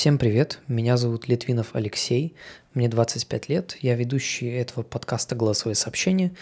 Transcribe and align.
Всем 0.00 0.16
привет, 0.16 0.60
меня 0.66 0.96
зовут 0.96 1.28
Литвинов 1.28 1.74
Алексей, 1.74 2.34
мне 2.72 2.88
25 2.88 3.50
лет, 3.50 3.76
я 3.82 3.94
ведущий 3.96 4.48
этого 4.48 4.82
подкаста 4.82 5.36
«Голосовые 5.36 5.74
сообщения», 5.74 6.32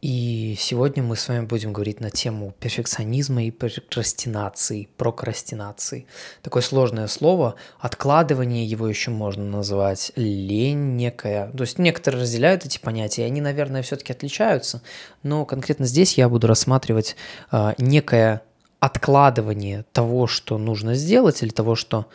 и 0.00 0.56
сегодня 0.58 1.02
мы 1.02 1.14
с 1.14 1.28
вами 1.28 1.44
будем 1.44 1.74
говорить 1.74 2.00
на 2.00 2.08
тему 2.08 2.54
перфекционизма 2.60 3.44
и 3.44 3.50
прокрастинации, 3.50 4.88
прокрастинации. 4.96 6.06
Такое 6.40 6.62
сложное 6.62 7.06
слово, 7.08 7.56
откладывание 7.78 8.64
его 8.64 8.88
еще 8.88 9.10
можно 9.10 9.44
называть, 9.44 10.12
лень 10.16 10.96
некая. 10.96 11.50
То 11.50 11.64
есть 11.64 11.78
некоторые 11.78 12.22
разделяют 12.22 12.64
эти 12.64 12.78
понятия, 12.78 13.26
они, 13.26 13.42
наверное, 13.42 13.82
все-таки 13.82 14.14
отличаются, 14.14 14.80
но 15.22 15.44
конкретно 15.44 15.84
здесь 15.84 16.16
я 16.16 16.30
буду 16.30 16.46
рассматривать 16.46 17.16
э, 17.52 17.74
некое 17.76 18.40
откладывание 18.80 19.84
того, 19.92 20.26
что 20.26 20.56
нужно 20.56 20.94
сделать, 20.94 21.42
или 21.42 21.50
того, 21.50 21.74
что 21.74 22.06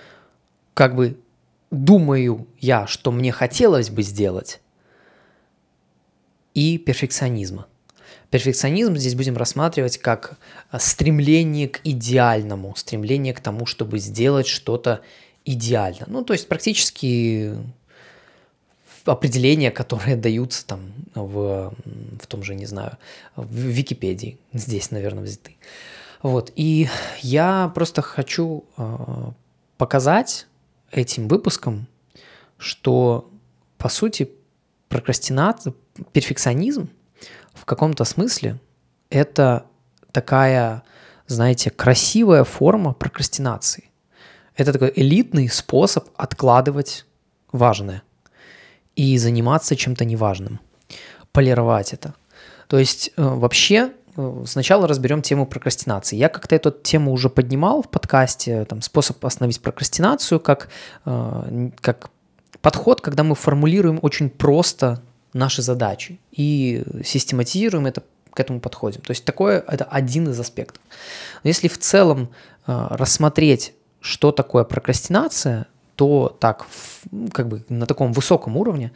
как 0.80 0.96
бы 0.96 1.18
думаю 1.71 2.47
я, 2.57 2.87
что 2.87 3.11
мне 3.11 3.33
хотелось 3.33 3.89
бы 3.89 4.01
сделать, 4.01 4.61
и 6.54 6.78
перфекционизма. 6.78 7.68
Перфекционизм 8.29 8.96
здесь 8.96 9.14
будем 9.14 9.36
рассматривать 9.36 9.97
как 9.97 10.37
а, 10.71 10.79
стремление 10.79 11.68
к 11.68 11.82
идеальному, 11.84 12.73
стремление 12.78 13.34
к 13.34 13.42
тому, 13.42 13.65
чтобы 13.65 14.00
сделать 14.00 14.47
что-то 14.47 15.01
идеально. 15.43 16.06
Ну, 16.07 16.23
то 16.23 16.32
есть 16.32 16.47
практически 16.47 17.56
определения, 19.04 19.71
которые 19.71 20.15
даются 20.28 20.65
там 20.65 20.93
в, 21.14 21.73
в 22.21 22.28
том 22.28 22.42
же, 22.42 22.56
не 22.56 22.68
знаю, 22.68 22.98
в 23.36 23.54
Википедии, 23.54 24.37
здесь, 24.54 24.92
наверное, 24.92 25.25
взяты. 25.25 25.57
Вот, 26.23 26.54
и 26.56 26.87
я 27.20 27.70
просто 27.75 28.01
хочу 28.01 28.64
э, 28.78 29.32
показать 29.78 30.46
этим 30.92 31.28
выпуском, 31.28 31.88
что, 32.58 33.31
по 33.78 33.89
сути, 33.89 34.31
прокрастинация, 34.88 35.73
перфекционизм 36.12 36.90
в 37.54 37.66
каком-то 37.66 38.06
смысле 38.06 38.59
это 39.10 39.66
такая, 40.12 40.84
знаете, 41.28 41.70
красивая 41.70 42.44
форма 42.44 42.94
прокрастинации. 42.94 43.90
Это 44.56 44.73
такой 44.73 44.92
элитный 44.95 45.48
способ 45.50 46.10
откладывать 46.16 47.06
важное 47.52 48.04
и 48.95 49.17
заниматься 49.17 49.76
чем-то 49.76 50.06
неважным, 50.06 50.60
полировать 51.32 51.94
это. 51.94 52.16
То 52.67 52.78
есть 52.78 53.12
э, 53.16 53.22
вообще 53.23 53.94
сначала 54.46 54.88
разберем 54.88 55.22
тему 55.22 55.46
прокрастинации. 55.46 56.16
Я 56.16 56.30
как-то 56.30 56.56
эту 56.56 56.72
тему 56.72 57.12
уже 57.12 57.30
поднимал 57.30 57.82
в 57.82 57.90
подкасте, 57.90 58.66
там, 58.66 58.82
способ 58.82 59.24
остановить 59.26 59.62
прокрастинацию, 59.62 60.40
как, 60.40 60.70
э, 61.06 61.70
как 61.82 62.10
подход, 62.62 63.02
когда 63.02 63.24
мы 63.24 63.36
формулируем 63.36 64.00
очень 64.02 64.30
просто 64.30 65.02
наши 65.34 65.62
задачи 65.62 66.20
и 66.32 66.84
систематизируем 67.04 67.86
это, 67.86 68.04
к 68.32 68.40
этому 68.40 68.60
подходим. 68.60 69.02
То 69.02 69.12
есть 69.12 69.26
такое 69.26 69.64
это 69.68 69.86
один 69.86 70.30
из 70.30 70.40
аспектов. 70.40 70.82
Но 71.44 71.48
если 71.48 71.68
в 71.68 71.78
целом 71.78 72.30
э, 72.68 72.88
рассмотреть, 72.92 73.73
что 74.02 74.32
такое 74.32 74.64
прокрастинация, 74.64 75.68
то 75.96 76.36
так, 76.40 76.68
как 77.34 77.48
бы 77.50 77.64
на 77.70 77.86
таком 77.86 78.14
высоком 78.14 78.56
уровне, 78.56 78.92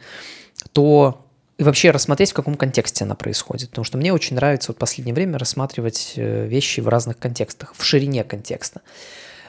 то 0.72 1.23
и 1.56 1.62
вообще 1.62 1.90
рассмотреть, 1.90 2.32
в 2.32 2.34
каком 2.34 2.56
контексте 2.56 3.04
она 3.04 3.14
происходит. 3.14 3.70
Потому 3.70 3.84
что 3.84 3.96
мне 3.98 4.12
очень 4.12 4.36
нравится 4.36 4.72
вот 4.72 4.76
в 4.76 4.80
последнее 4.80 5.14
время 5.14 5.38
рассматривать 5.38 6.14
э, 6.16 6.46
вещи 6.46 6.80
в 6.80 6.88
разных 6.88 7.18
контекстах, 7.18 7.74
в 7.76 7.84
ширине 7.84 8.24
контекста. 8.24 8.80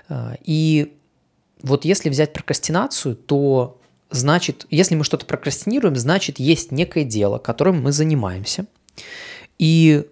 Э, 0.10 0.36
и 0.44 0.94
вот 1.64 1.84
если 1.84 2.10
взять 2.10 2.32
прокрастинацию, 2.32 3.16
то 3.16 3.80
значит, 4.12 4.68
если 4.70 4.96
мы 4.96 5.04
что-то 5.04 5.26
прокрастинируем, 5.26 5.96
значит, 5.96 6.40
есть 6.40 6.72
некое 6.72 7.06
дело, 7.06 7.40
которым 7.40 7.82
мы 7.82 7.92
занимаемся, 7.92 8.66
и 9.58 10.06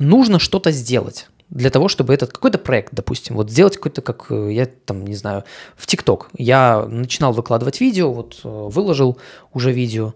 нужно 0.00 0.40
что-то 0.40 0.72
сделать 0.72 1.28
для 1.50 1.70
того, 1.70 1.86
чтобы 1.86 2.14
этот 2.14 2.32
какой-то 2.32 2.58
проект, 2.58 2.94
допустим, 2.94 3.36
вот 3.36 3.50
сделать 3.50 3.76
какой-то, 3.76 4.02
как 4.02 4.26
э, 4.30 4.52
я 4.52 4.66
там, 4.66 5.04
не 5.04 5.14
знаю, 5.14 5.44
в 5.76 5.86
ТикТок. 5.86 6.30
Я 6.36 6.84
начинал 6.84 7.32
выкладывать 7.32 7.80
видео, 7.80 8.12
вот 8.12 8.40
выложил 8.42 9.18
уже 9.52 9.70
видео, 9.70 10.14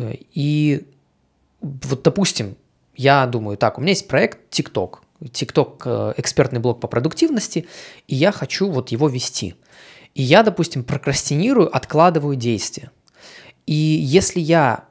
и 0.00 0.86
вот, 1.60 2.02
допустим, 2.02 2.56
я 2.94 3.26
думаю, 3.26 3.56
так, 3.56 3.78
у 3.78 3.80
меня 3.80 3.90
есть 3.90 4.08
проект 4.08 4.38
TikTok, 4.50 4.98
TikTok 5.20 5.82
э, 5.84 6.14
экспертный 6.16 6.60
блог 6.60 6.80
по 6.80 6.88
продуктивности, 6.88 7.66
и 8.08 8.14
я 8.14 8.32
хочу 8.32 8.70
вот 8.70 8.90
его 8.90 9.08
вести. 9.08 9.54
И 10.14 10.22
я, 10.22 10.42
допустим, 10.42 10.82
прокрастинирую, 10.82 11.74
откладываю 11.74 12.36
действия. 12.36 12.90
И 13.66 13.74
если 13.74 14.40
я, 14.40 14.84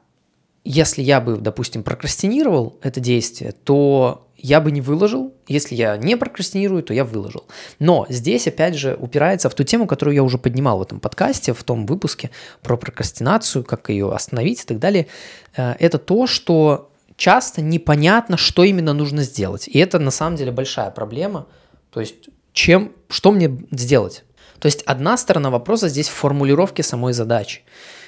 если 0.63 1.01
я 1.01 1.21
бы, 1.21 1.37
допустим, 1.37 1.83
прокрастинировал 1.83 2.77
это 2.81 2.99
действие, 2.99 3.51
то 3.51 4.27
я 4.37 4.61
бы 4.61 4.71
не 4.71 4.81
выложил. 4.81 5.33
Если 5.47 5.75
я 5.75 5.97
не 5.97 6.17
прокрастинирую, 6.17 6.83
то 6.83 6.93
я 6.93 7.03
выложил. 7.03 7.45
Но 7.79 8.05
здесь, 8.09 8.47
опять 8.47 8.75
же, 8.75 8.95
упирается 8.99 9.49
в 9.49 9.55
ту 9.55 9.63
тему, 9.63 9.87
которую 9.87 10.15
я 10.15 10.23
уже 10.23 10.37
поднимал 10.37 10.79
в 10.79 10.81
этом 10.81 10.99
подкасте, 10.99 11.53
в 11.53 11.63
том 11.63 11.85
выпуске 11.85 12.31
про 12.61 12.77
прокрастинацию, 12.77 13.63
как 13.63 13.89
ее 13.89 14.13
остановить 14.13 14.63
и 14.63 14.65
так 14.65 14.79
далее. 14.79 15.07
Э, 15.55 15.75
это 15.79 15.97
то, 15.97 16.27
что 16.27 16.91
часто 17.15 17.61
непонятно, 17.61 18.37
что 18.37 18.63
именно 18.63 18.93
нужно 18.93 19.23
сделать. 19.23 19.67
И 19.67 19.79
это 19.79 19.99
на 19.99 20.11
самом 20.11 20.35
деле 20.35 20.51
большая 20.51 20.91
проблема. 20.91 21.47
То 21.91 22.01
есть, 22.01 22.29
чем, 22.53 22.91
что 23.09 23.31
мне 23.31 23.57
сделать? 23.71 24.23
То 24.59 24.67
есть, 24.67 24.83
одна 24.83 25.17
сторона 25.17 25.49
вопроса 25.49 25.87
здесь 25.87 26.07
в 26.07 26.13
формулировке 26.13 26.83
самой 26.83 27.13
задачи. 27.13 27.61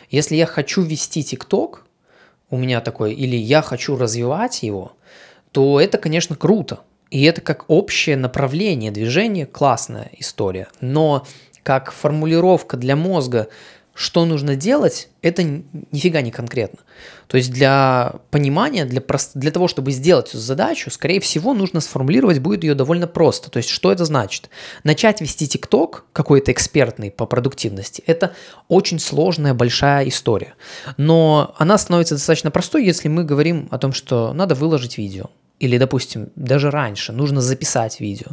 Если 0.10 0.36
я 0.36 0.46
хочу 0.46 0.82
вести 0.82 1.24
ТикТок, 1.24 1.84
у 2.50 2.58
меня 2.58 2.80
такой, 2.82 3.14
или 3.14 3.36
я 3.36 3.62
хочу 3.62 3.98
развивать 3.98 4.64
его, 4.64 4.94
то 5.52 5.80
это, 5.80 5.98
конечно, 5.98 6.36
круто. 6.36 6.82
И 7.10 7.24
это 7.24 7.42
как 7.42 7.66
общее 7.70 8.18
направление 8.18 8.92
движения 8.92 9.46
классная 9.46 10.10
история. 10.18 10.68
Но 10.82 11.26
как 11.64 11.92
формулировка 11.92 12.78
для 12.78 12.96
мозга, 12.96 13.48
что 13.98 14.26
нужно 14.26 14.56
делать, 14.56 15.10
это 15.24 15.42
нифига 15.42 16.22
не 16.22 16.30
конкретно. 16.30 16.82
То 17.26 17.36
есть 17.36 17.52
для 17.52 18.18
понимания, 18.30 18.86
для, 18.86 19.02
для 19.34 19.50
того, 19.50 19.68
чтобы 19.68 19.92
сделать 19.92 20.30
эту 20.30 20.38
задачу, 20.38 20.92
скорее 20.92 21.20
всего, 21.20 21.56
нужно 21.56 21.82
сформулировать 21.82 22.38
будет 22.38 22.64
ее 22.64 22.76
довольно 22.76 23.08
просто. 23.08 23.50
То 23.50 23.58
есть 23.58 23.70
что 23.70 23.92
это 23.92 24.06
значит? 24.06 24.52
Начать 24.84 25.20
вести 25.20 25.48
ТикТок, 25.48 26.06
какой-то 26.14 26.52
экспертный 26.52 27.10
по 27.10 27.26
продуктивности, 27.26 28.04
это 28.06 28.36
очень 28.68 29.00
сложная, 29.00 29.56
большая 29.56 30.08
история. 30.08 30.54
Но 30.98 31.56
она 31.58 31.80
становится 31.80 32.14
достаточно 32.14 32.52
простой, 32.52 32.86
если 32.86 33.08
мы 33.08 33.24
говорим 33.24 33.68
о 33.72 33.80
том, 33.80 33.94
что 33.94 34.32
надо 34.32 34.54
выложить 34.54 35.00
видео. 35.00 35.32
Или, 35.60 35.78
допустим, 35.78 36.30
даже 36.36 36.70
раньше 36.70 37.14
нужно 37.14 37.42
записать 37.42 38.00
видео, 38.00 38.32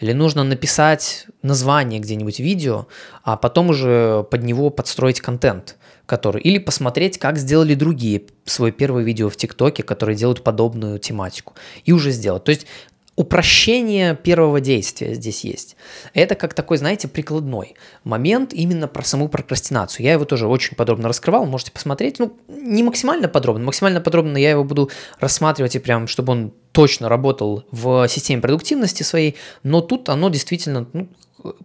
или 0.00 0.12
нужно 0.12 0.42
написать 0.42 1.26
название 1.42 2.00
где-нибудь 2.00 2.40
видео, 2.40 2.86
а 3.22 3.36
потом 3.36 3.70
уже 3.70 4.24
под 4.30 4.42
него 4.42 4.70
подстроить 4.70 5.20
контент, 5.20 5.76
который... 6.06 6.40
Или 6.42 6.58
посмотреть, 6.58 7.18
как 7.18 7.36
сделали 7.36 7.74
другие 7.74 8.22
свое 8.44 8.72
первое 8.72 9.04
видео 9.04 9.28
в 9.28 9.36
ТикТоке, 9.36 9.82
которые 9.82 10.16
делают 10.16 10.42
подобную 10.42 10.98
тематику, 10.98 11.54
и 11.84 11.92
уже 11.92 12.10
сделать. 12.10 12.44
То 12.44 12.50
есть 12.50 12.66
упрощение 13.14 14.16
первого 14.16 14.60
действия 14.60 15.14
здесь 15.14 15.44
есть. 15.44 15.76
Это 16.14 16.34
как 16.34 16.54
такой, 16.54 16.78
знаете, 16.78 17.08
прикладной 17.08 17.74
момент 18.04 18.54
именно 18.54 18.88
про 18.88 19.02
саму 19.02 19.28
прокрастинацию. 19.28 20.06
Я 20.06 20.12
его 20.12 20.24
тоже 20.24 20.46
очень 20.46 20.76
подробно 20.76 21.08
раскрывал, 21.08 21.44
можете 21.44 21.72
посмотреть. 21.72 22.18
Ну, 22.18 22.36
не 22.48 22.82
максимально 22.82 23.28
подробно, 23.28 23.64
максимально 23.64 24.00
подробно 24.00 24.38
я 24.38 24.50
его 24.50 24.64
буду 24.64 24.90
рассматривать 25.20 25.76
и 25.76 25.78
прям, 25.78 26.06
чтобы 26.06 26.32
он 26.32 26.52
точно 26.72 27.10
работал 27.10 27.64
в 27.70 28.08
системе 28.08 28.40
продуктивности 28.40 29.02
своей, 29.02 29.36
но 29.62 29.82
тут 29.82 30.08
оно 30.08 30.30
действительно, 30.30 30.86
ну, 30.94 31.08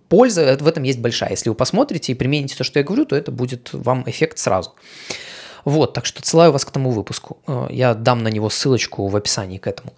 польза 0.10 0.58
в 0.60 0.68
этом 0.68 0.84
есть 0.84 1.00
большая. 1.00 1.32
Если 1.32 1.50
вы 1.50 1.56
посмотрите 1.56 2.12
и 2.12 2.16
примените 2.16 2.58
то, 2.58 2.66
что 2.66 2.80
я 2.80 2.86
говорю, 2.86 3.06
то 3.06 3.16
это 3.16 3.32
будет 3.32 3.70
вам 3.72 4.04
эффект 4.06 4.38
сразу. 4.38 4.74
Вот, 5.68 5.92
так 5.92 6.06
что 6.06 6.22
отсылаю 6.22 6.54
вас 6.54 6.64
к 6.64 6.72
тому 6.72 6.92
выпуску. 6.92 7.40
Э, 7.46 7.68
я 7.70 7.94
дам 7.94 8.24
на 8.24 8.30
него 8.30 8.50
ссылочку 8.50 9.06
в 9.08 9.16
описании 9.18 9.58
к 9.58 9.68
этому. 9.68 9.92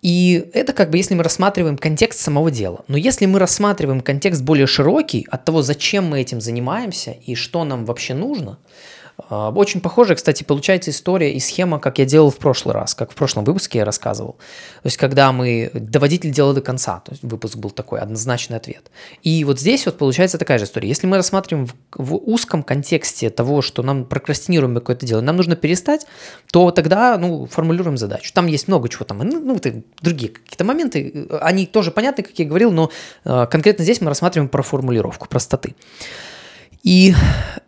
И 0.00 0.48
это 0.54 0.72
как 0.72 0.90
бы 0.90 0.98
если 0.98 1.16
мы 1.16 1.24
рассматриваем 1.24 1.78
контекст 1.78 2.20
самого 2.20 2.52
дела. 2.52 2.84
Но 2.86 2.96
если 2.96 3.26
мы 3.26 3.40
рассматриваем 3.40 4.02
контекст 4.02 4.42
более 4.42 4.68
широкий 4.68 5.26
от 5.28 5.44
того, 5.44 5.62
зачем 5.62 6.04
мы 6.04 6.20
этим 6.20 6.40
занимаемся 6.40 7.10
и 7.10 7.34
что 7.34 7.64
нам 7.64 7.84
вообще 7.86 8.14
нужно, 8.14 8.58
очень 9.28 9.80
похожая, 9.80 10.16
кстати, 10.16 10.42
получается 10.42 10.90
история 10.90 11.32
и 11.32 11.40
схема, 11.40 11.80
как 11.80 11.98
я 11.98 12.04
делал 12.04 12.30
в 12.30 12.36
прошлый 12.36 12.74
раз, 12.74 12.94
как 12.94 13.12
в 13.12 13.14
прошлом 13.14 13.44
выпуске 13.44 13.78
я 13.78 13.84
рассказывал. 13.84 14.32
То 14.82 14.86
есть, 14.86 14.98
когда 14.98 15.32
мы 15.32 15.70
доводитель 15.72 16.30
дела 16.30 16.52
до 16.52 16.60
конца, 16.60 17.00
то 17.00 17.12
есть 17.12 17.22
выпуск 17.22 17.56
был 17.56 17.70
такой, 17.70 18.00
однозначный 18.00 18.58
ответ. 18.58 18.90
И 19.22 19.42
вот 19.44 19.58
здесь 19.58 19.86
вот 19.86 19.96
получается 19.96 20.36
такая 20.36 20.58
же 20.58 20.64
история. 20.64 20.88
Если 20.88 21.06
мы 21.06 21.16
рассматриваем 21.16 21.66
в, 21.66 21.74
в 21.94 22.14
узком 22.14 22.62
контексте 22.62 23.30
того, 23.30 23.62
что 23.62 23.82
нам 23.82 24.04
прокрастинируем 24.04 24.74
какое-то 24.74 25.06
дело, 25.06 25.22
нам 25.22 25.36
нужно 25.36 25.56
перестать, 25.56 26.06
то 26.52 26.70
тогда, 26.70 27.16
ну, 27.16 27.46
формулируем 27.46 27.96
задачу. 27.96 28.30
Там 28.34 28.46
есть 28.46 28.68
много 28.68 28.88
чего 28.90 29.06
там, 29.06 29.18
ну, 29.18 29.58
другие 30.02 30.30
какие-то 30.30 30.64
моменты, 30.64 31.26
они 31.40 31.66
тоже 31.66 31.90
понятны, 31.90 32.22
как 32.22 32.38
я 32.38 32.44
говорил, 32.44 32.70
но 32.70 32.90
э, 33.24 33.46
конкретно 33.50 33.82
здесь 33.82 34.00
мы 34.00 34.08
рассматриваем 34.08 34.48
про 34.48 34.62
формулировку, 34.62 35.26
простоты. 35.26 35.74
И 36.86 37.16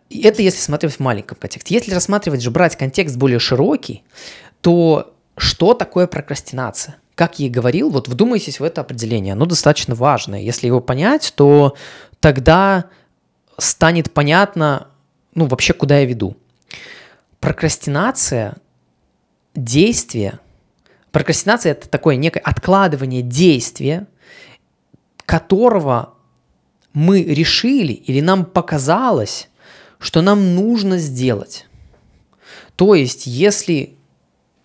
это 0.09 0.41
если 0.41 0.59
смотреть 0.61 0.93
в 0.93 0.99
маленьком 1.01 1.37
контексте. 1.37 1.75
Если 1.75 1.93
рассматривать 1.93 2.41
же, 2.41 2.51
брать 2.51 2.77
контекст 2.77 3.17
более 3.17 3.39
широкий, 3.39 4.03
то 4.61 5.13
что 5.35 5.73
такое 5.73 6.07
прокрастинация? 6.07 6.95
Как 7.15 7.37
я 7.37 7.47
и 7.47 7.49
говорил, 7.49 7.89
вот 7.89 8.07
вдумайтесь 8.07 8.61
в 8.61 8.63
это 8.63 8.79
определение, 8.79 9.33
оно 9.33 9.45
достаточно 9.45 9.93
важное. 9.93 10.39
Если 10.39 10.67
его 10.67 10.79
понять, 10.79 11.33
то 11.35 11.75
тогда 12.21 12.85
станет 13.57 14.13
понятно, 14.13 14.87
ну, 15.35 15.47
вообще, 15.47 15.73
куда 15.73 15.99
я 15.99 16.05
веду. 16.05 16.37
Прокрастинация– 17.41 18.55
действие. 19.53 20.39
Прокрастинация– 21.11 21.71
это 21.73 21.89
такое 21.89 22.15
некое 22.15 22.39
откладывание 22.39 23.21
действия, 23.21 24.07
которого 25.25 26.13
мы 26.93 27.23
решили 27.23 27.93
или 27.93 28.21
нам 28.21 28.45
показалось, 28.45 29.49
что 29.99 30.21
нам 30.21 30.55
нужно 30.55 30.97
сделать. 30.97 31.67
То 32.75 32.95
есть, 32.95 33.27
если 33.27 33.95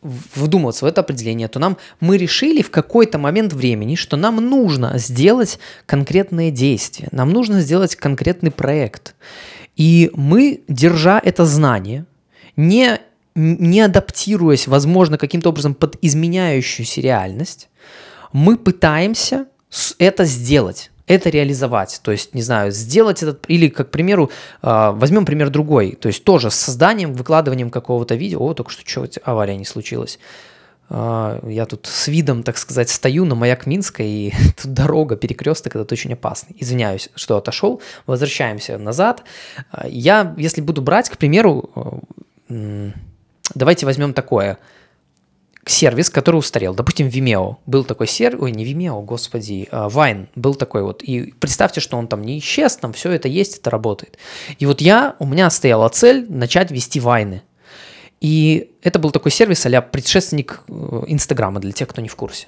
вдумываться 0.03 0.85
в 0.85 0.89
это 0.89 1.01
определение, 1.01 1.49
то 1.49 1.59
нам 1.59 1.79
мы 1.99 2.19
решили 2.19 2.63
в 2.63 2.71
какой-то 2.71 3.19
момент 3.19 3.53
времени, 3.53 3.95
что 3.95 4.17
нам 4.17 4.37
нужно 4.37 4.99
сделать 4.99 5.59
конкретное 5.87 6.51
действие, 6.51 7.09
нам 7.11 7.31
нужно 7.31 7.61
сделать 7.61 7.97
конкретный 7.97 8.51
проект. 8.51 9.15
И 9.77 10.11
мы, 10.15 10.63
держа 10.69 11.21
это 11.25 11.47
знание, 11.47 12.05
не, 12.55 13.01
не 13.35 13.81
адаптируясь, 13.81 14.69
возможно, 14.69 15.19
каким-то 15.19 15.49
образом 15.49 15.75
под 15.75 15.97
изменяющуюся 16.03 17.01
реальность, 17.01 17.69
мы 18.33 18.57
пытаемся 18.59 19.47
это 19.99 20.25
сделать 20.25 20.91
это 21.07 21.29
реализовать. 21.29 22.01
То 22.03 22.13
есть, 22.13 22.35
не 22.35 22.43
знаю, 22.43 22.73
сделать 22.73 23.23
этот, 23.23 23.45
или, 23.49 23.69
как, 23.69 23.89
к 23.89 23.91
примеру, 23.91 24.31
а, 24.63 24.93
возьмем 24.93 25.27
пример 25.27 25.51
другой, 25.51 25.93
то 25.93 26.09
есть 26.09 26.25
тоже 26.25 26.51
с 26.51 26.55
созданием, 26.55 27.13
выкладыванием 27.13 27.71
какого-то 27.71 28.15
видео, 28.15 28.41
о, 28.41 28.55
только 28.55 28.71
что 28.71 28.83
что 28.87 29.21
авария 29.25 29.57
не 29.57 29.65
случилась. 29.65 30.19
А, 30.89 31.41
я 31.47 31.67
тут 31.67 31.87
с 31.87 32.09
видом, 32.09 32.43
так 32.43 32.57
сказать, 32.57 32.89
стою 32.89 33.25
на 33.27 33.35
маяк 33.35 33.67
Минска, 33.67 34.03
и 34.03 34.33
тут 34.63 34.73
дорога, 34.73 35.17
перекресток, 35.17 35.77
это 35.77 35.93
очень 35.93 36.13
опасный. 36.13 36.57
Извиняюсь, 36.59 37.11
что 37.15 37.37
отошел. 37.37 37.83
Возвращаемся 38.07 38.79
назад. 38.79 39.25
А, 39.71 39.87
я, 39.87 40.35
если 40.39 40.61
буду 40.61 40.81
брать, 40.81 41.11
к 41.11 41.19
примеру, 41.19 42.03
давайте 43.55 43.87
возьмем 43.87 44.15
такое– 44.15 44.59
сервис, 45.67 46.11
который 46.11 46.37
устарел. 46.37 46.75
Допустим, 46.75 47.09
Vimeo. 47.09 47.57
Был 47.67 47.85
такой 47.85 48.07
сервис, 48.07 48.41
ой, 48.43 48.53
не 48.53 48.65
Vimeo, 48.65 49.03
господи, 49.03 49.69
Vine 49.71 50.29
был 50.35 50.55
такой 50.55 50.83
вот. 50.83 51.03
И 51.03 51.33
представьте, 51.39 51.81
что 51.81 51.97
он 51.97 52.09
там 52.09 52.23
не 52.23 52.39
исчез, 52.39 52.77
там 52.77 52.93
все 52.93 53.11
это 53.13 53.29
есть, 53.29 53.59
это 53.59 53.71
работает. 53.71 54.19
И 54.59 54.67
вот 54.67 54.81
я, 54.81 55.17
у 55.19 55.27
меня 55.27 55.51
стояла 55.51 55.89
цель 55.89 56.27
начать 56.29 56.71
вести 56.71 57.01
вайны. 57.01 57.43
И 58.21 58.71
это 58.83 58.99
был 58.99 59.11
такой 59.11 59.31
сервис 59.31 59.67
а 59.67 59.83
предшественник 59.83 60.63
э, 60.69 61.03
Инстаграма, 61.09 61.61
для 61.61 61.73
тех, 61.73 61.89
кто 61.89 62.01
не 62.01 62.09
в 62.09 62.17
курсе. 62.17 62.47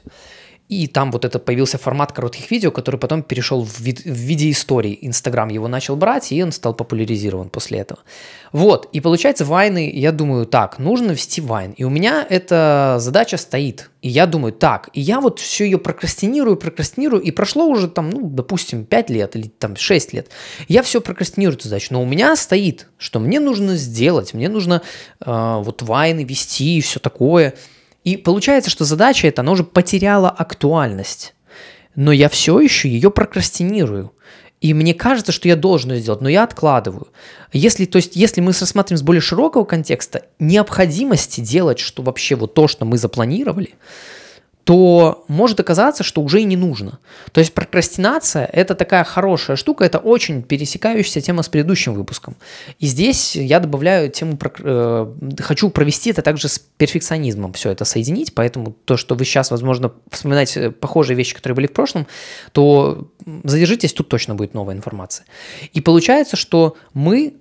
И 0.69 0.89
там 0.89 1.13
вот 1.13 1.25
это 1.25 1.39
появился 1.39 1.79
формат 1.79 2.13
коротких 2.13 2.51
видео, 2.51 2.73
который 2.73 2.99
потом 2.99 3.23
перешел 3.23 3.65
в, 3.65 3.79
вид, 3.79 4.01
в 4.01 4.11
виде 4.11 4.51
истории. 4.51 4.99
Инстаграм 5.01 5.49
его 5.49 5.69
начал 5.69 5.95
брать, 5.95 6.33
и 6.33 6.43
он 6.43 6.51
стал 6.51 6.75
популяризирован 6.75 7.51
после 7.51 7.79
этого. 7.79 8.01
Вот, 8.51 8.89
и 8.93 9.01
получается 9.01 9.45
вайны, 9.45 9.91
я 9.95 10.11
думаю, 10.11 10.45
так, 10.47 10.81
нужно 10.81 11.13
вести 11.13 11.41
вайн. 11.41 11.73
И 11.73 11.85
у 11.85 11.91
меня 11.91 12.27
эта 12.29 12.97
задача 12.99 13.37
стоит. 13.37 13.91
И 14.03 14.09
я 14.09 14.27
думаю, 14.27 14.53
так, 14.53 14.91
и 14.93 15.01
я 15.01 15.21
вот 15.21 15.39
все 15.39 15.65
ее 15.65 15.79
прокрастинирую, 15.79 16.57
прокрастинирую, 16.57 17.23
и 17.23 17.31
прошло 17.31 17.67
уже 17.67 17.89
там, 17.89 18.11
ну, 18.11 18.29
допустим, 18.29 18.85
5 18.85 19.11
лет 19.11 19.37
или 19.37 19.47
там 19.47 19.77
6 19.77 20.13
лет. 20.15 20.29
Я 20.67 20.83
все 20.83 21.01
прокрастинирую 21.01 21.57
эту 21.57 21.69
задачу, 21.69 21.89
но 21.91 22.03
у 22.03 22.07
меня 22.07 22.35
стоит, 22.35 22.89
что 22.99 23.21
мне 23.21 23.39
нужно 23.39 23.77
сделать, 23.77 24.35
мне 24.35 24.49
нужно 24.49 24.83
э, 25.25 25.61
вот 25.63 25.83
вайны 25.83 26.25
вести 26.25 26.79
и 26.79 26.81
все 26.81 26.99
такое– 26.99 27.55
и 28.07 28.17
получается, 28.17 28.71
что 28.71 28.85
задача 28.85 29.27
эта, 29.27 29.43
она 29.43 29.51
уже 29.51 29.65
потеряла 29.65 30.31
актуальность. 30.31 31.35
Но 31.97 32.13
я 32.13 32.29
все 32.29 32.61
еще 32.61 32.89
ее 32.89 33.11
прокрастинирую. 33.11 34.13
И 34.61 34.75
мне 34.75 34.95
кажется, 34.95 35.33
что 35.33 35.49
я 35.49 35.57
должен 35.57 35.91
ее 35.91 36.01
сделать, 36.01 36.21
но 36.21 36.29
я 36.29 36.45
откладываю. 36.45 37.09
Если, 37.53 37.85
то 37.85 37.97
есть, 37.97 38.15
если 38.15 38.41
мы 38.41 38.53
рассматриваем 38.53 38.99
с 38.99 39.03
более 39.03 39.21
широкого 39.21 39.65
контекста 39.65 40.23
необходимости 40.39 41.41
делать 41.41 41.81
что 41.81 42.05
вообще 42.05 42.37
вот 42.37 42.55
то, 42.55 42.69
что 42.69 42.85
мы 42.85 42.97
запланировали, 42.97 43.75
то 44.67 45.25
может 45.29 45.61
оказаться, 45.61 46.03
что 46.03 46.21
уже 46.23 46.41
и 46.41 46.45
не 46.45 46.57
нужно. 46.57 46.99
То 47.31 47.39
есть 47.39 47.55
прокрастинация– 47.55 48.51
это 48.53 48.75
такая 48.75 49.05
хорошая 49.05 49.57
штука, 49.57 49.85
это 49.85 49.99
очень 49.99 50.43
пересекающаяся 50.43 51.21
тема 51.21 51.45
с 51.45 51.49
предыдущим 51.49 51.95
выпуском. 51.95 52.35
И 52.81 52.87
здесь 52.87 53.37
я 53.37 53.61
добавляю 53.61 54.11
тему, 54.11 54.37
э, 54.59 55.15
хочу 55.39 55.71
провести 55.71 56.11
это 56.11 56.23
также 56.23 56.49
с 56.49 56.59
перфекционизмом, 56.59 57.53
все 57.53 57.71
это 57.71 57.85
соединить, 57.85 58.35
поэтому 58.35 58.75
то, 58.85 58.97
что 58.97 59.15
вы 59.15 59.25
сейчас, 59.25 59.53
возможно, 59.53 59.93
вспоминаете 60.11 60.73
похожие 60.73 61.17
вещи, 61.17 61.37
которые 61.37 61.55
были 61.55 61.69
в 61.69 61.73
прошлом, 61.73 62.09
то 62.51 63.07
задержитесь, 63.45 63.93
тут 63.93 64.09
точно 64.09 64.35
будет 64.35 64.53
новая 64.53 64.75
информация. 64.75 65.27
И 65.75 65.81
получается, 65.81 66.37
что 66.37 66.77
мы 66.93 67.37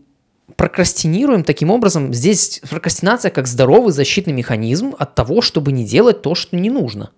прокрастинируем 0.56 1.44
таким 1.44 1.72
образом. 1.72 2.14
Здесь 2.14 2.62
прокрастинация 2.70 3.32
как 3.32 3.48
здоровый 3.48 3.92
защитный 3.92 4.34
механизм 4.34 4.96
от 4.98 5.16
того, 5.16 5.42
чтобы 5.42 5.72
не 5.72 5.86
делать 5.86 6.22
то, 6.22 6.36
что 6.36 6.56
не 6.56 6.70
нужно. 6.70 7.12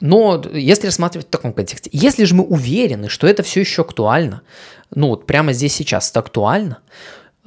Но 0.00 0.42
если 0.52 0.86
рассматривать 0.86 1.26
в 1.26 1.30
таком 1.30 1.52
контексте, 1.52 1.90
если 1.92 2.24
же 2.24 2.34
мы 2.34 2.44
уверены, 2.44 3.08
что 3.08 3.26
это 3.26 3.42
все 3.42 3.60
еще 3.60 3.82
актуально, 3.82 4.42
ну 4.94 5.08
вот 5.08 5.26
прямо 5.26 5.52
здесь 5.52 5.74
сейчас 5.74 6.10
это 6.10 6.20
актуально, 6.20 6.78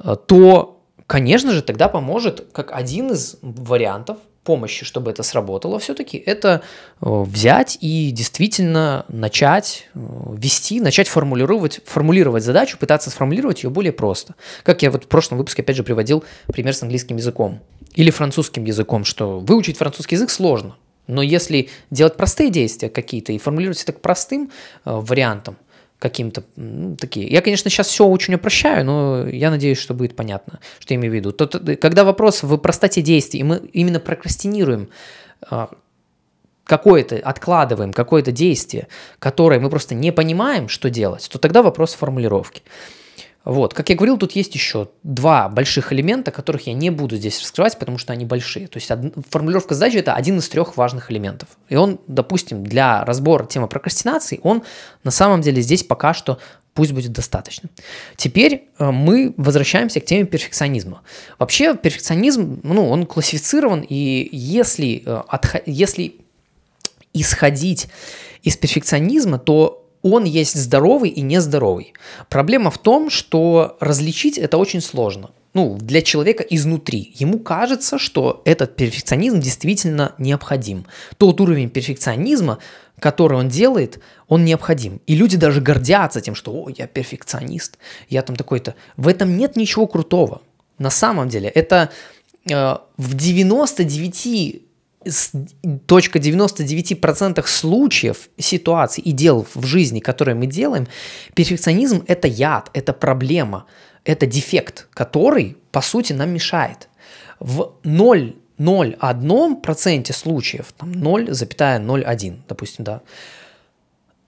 э, 0.02 0.16
то, 0.26 0.82
конечно 1.06 1.52
же, 1.52 1.62
тогда 1.62 1.88
поможет 1.88 2.48
как 2.52 2.72
один 2.72 3.12
из 3.12 3.36
вариантов 3.42 4.18
помощи, 4.44 4.84
чтобы 4.84 5.10
это 5.10 5.22
сработало, 5.22 5.78
все-таки 5.78 6.16
это 6.18 6.62
э, 7.00 7.06
взять 7.06 7.78
и 7.80 8.10
действительно 8.10 9.04
начать 9.08 9.88
э, 9.94 9.98
вести, 10.36 10.80
начать 10.80 11.08
формулировать, 11.08 11.80
формулировать 11.84 12.42
задачу, 12.42 12.78
пытаться 12.78 13.10
сформулировать 13.10 13.62
ее 13.62 13.70
более 13.70 13.92
просто. 13.92 14.34
Как 14.62 14.82
я 14.82 14.90
вот 14.90 15.04
в 15.04 15.08
прошлом 15.08 15.38
выпуске 15.38 15.62
опять 15.62 15.76
же 15.76 15.84
приводил 15.84 16.24
пример 16.46 16.74
с 16.74 16.82
английским 16.82 17.16
языком 17.16 17.60
или 17.94 18.10
французским 18.10 18.64
языком, 18.64 19.04
что 19.04 19.40
выучить 19.40 19.76
французский 19.76 20.14
язык 20.14 20.30
сложно, 20.30 20.76
но 21.06 21.22
если 21.22 21.68
делать 21.90 22.16
простые 22.16 22.50
действия 22.50 22.88
какие-то 22.88 23.32
и 23.32 23.38
формулировать 23.38 23.82
это 23.82 23.92
простым 23.92 24.50
э, 24.84 24.90
вариантом, 24.90 25.56
каким-то 26.00 26.42
ну, 26.56 26.96
такие. 26.96 27.28
Я, 27.28 27.42
конечно, 27.42 27.70
сейчас 27.70 27.86
все 27.86 28.06
очень 28.06 28.34
упрощаю, 28.34 28.84
но 28.84 29.28
я 29.28 29.50
надеюсь, 29.50 29.78
что 29.78 29.94
будет 29.94 30.16
понятно, 30.16 30.58
что 30.80 30.94
я 30.94 30.98
имею 30.98 31.12
в 31.12 31.14
виду. 31.14 31.32
То, 31.32 31.46
то, 31.46 31.76
когда 31.76 32.04
вопрос 32.04 32.42
в 32.42 32.56
простоте 32.56 33.02
действий, 33.02 33.40
и 33.40 33.42
мы 33.44 33.60
именно 33.72 34.00
прокрастинируем 34.00 34.88
а, 35.42 35.70
какое-то, 36.64 37.16
откладываем 37.16 37.92
какое-то 37.92 38.32
действие, 38.32 38.88
которое 39.18 39.60
мы 39.60 39.68
просто 39.68 39.94
не 39.94 40.10
понимаем, 40.10 40.68
что 40.68 40.88
делать, 40.88 41.28
то 41.30 41.38
тогда 41.38 41.62
вопрос 41.62 41.92
формулировки. 41.94 42.62
Вот, 43.44 43.72
как 43.72 43.88
я 43.88 43.96
говорил, 43.96 44.18
тут 44.18 44.32
есть 44.32 44.54
еще 44.54 44.90
два 45.02 45.48
больших 45.48 45.94
элемента, 45.94 46.30
которых 46.30 46.66
я 46.66 46.74
не 46.74 46.90
буду 46.90 47.16
здесь 47.16 47.40
раскрывать, 47.40 47.78
потому 47.78 47.96
что 47.96 48.12
они 48.12 48.26
большие. 48.26 48.68
То 48.68 48.76
есть 48.76 48.90
од... 48.90 49.14
формулировка 49.30 49.74
задачи 49.74 49.96
это 49.96 50.14
один 50.14 50.38
из 50.38 50.48
трех 50.48 50.76
важных 50.76 51.10
элементов. 51.10 51.48
И 51.70 51.76
он, 51.76 52.00
допустим, 52.06 52.64
для 52.64 53.02
разбора 53.04 53.46
темы 53.46 53.66
прокрастинации, 53.66 54.40
он 54.42 54.62
на 55.04 55.10
самом 55.10 55.40
деле 55.40 55.62
здесь 55.62 55.82
пока 55.82 56.12
что 56.12 56.38
пусть 56.74 56.92
будет 56.92 57.12
достаточно. 57.12 57.70
Теперь 58.16 58.68
э, 58.78 58.90
мы 58.90 59.32
возвращаемся 59.38 60.00
к 60.00 60.04
теме 60.04 60.26
перфекционизма. 60.26 61.00
Вообще 61.38 61.74
перфекционизм, 61.74 62.60
ну, 62.62 62.88
он 62.90 63.06
классифицирован, 63.06 63.80
и 63.80 64.28
если, 64.32 65.02
э, 65.04 65.22
отх... 65.28 65.56
если 65.64 66.16
исходить 67.14 67.88
из 68.42 68.56
перфекционизма, 68.56 69.38
то 69.38 69.79
он 70.02 70.24
есть 70.24 70.54
здоровый 70.54 71.10
и 71.10 71.20
нездоровый. 71.20 71.92
Проблема 72.28 72.70
в 72.70 72.78
том, 72.78 73.10
что 73.10 73.76
различить 73.80 74.38
это 74.38 74.56
очень 74.56 74.80
сложно. 74.80 75.30
Ну, 75.52 75.76
для 75.80 76.00
человека 76.00 76.44
изнутри. 76.44 77.12
Ему 77.16 77.40
кажется, 77.40 77.98
что 77.98 78.40
этот 78.44 78.76
перфекционизм 78.76 79.40
действительно 79.40 80.14
необходим. 80.18 80.86
Тот 81.16 81.40
уровень 81.40 81.70
перфекционизма, 81.70 82.58
который 83.00 83.36
он 83.36 83.48
делает, 83.48 83.98
он 84.28 84.44
необходим. 84.44 85.00
И 85.06 85.16
люди 85.16 85.36
даже 85.36 85.60
гордятся 85.60 86.20
тем, 86.20 86.36
что 86.36 86.52
«О, 86.52 86.68
я 86.70 86.86
перфекционист, 86.86 87.78
я 88.08 88.22
там 88.22 88.36
такой-то». 88.36 88.76
В 88.96 89.08
этом 89.08 89.36
нет 89.36 89.56
ничего 89.56 89.88
крутого. 89.88 90.40
На 90.78 90.90
самом 90.90 91.28
деле, 91.28 91.48
это 91.48 91.90
э, 92.48 92.76
в 92.96 93.14
99 93.14 94.62
точка 95.86 96.18
99% 96.18 97.46
случаев, 97.46 98.28
ситуаций 98.38 99.02
и 99.02 99.12
дел 99.12 99.46
в 99.54 99.64
жизни, 99.64 100.00
которые 100.00 100.34
мы 100.34 100.44
делаем, 100.46 100.88
перфекционизм– 101.34 102.04
это 102.06 102.28
яд, 102.28 102.68
это 102.74 102.92
проблема, 102.92 103.64
это 104.04 104.26
дефект, 104.26 104.88
который, 104.92 105.56
по 105.72 105.80
сути, 105.80 106.12
нам 106.12 106.28
мешает. 106.30 106.90
В 107.38 107.72
0,01% 107.84 110.12
случаев, 110.12 110.66
там 110.76 110.92
0,01, 110.92 112.40
допустим, 112.46 112.84
да, 112.84 113.00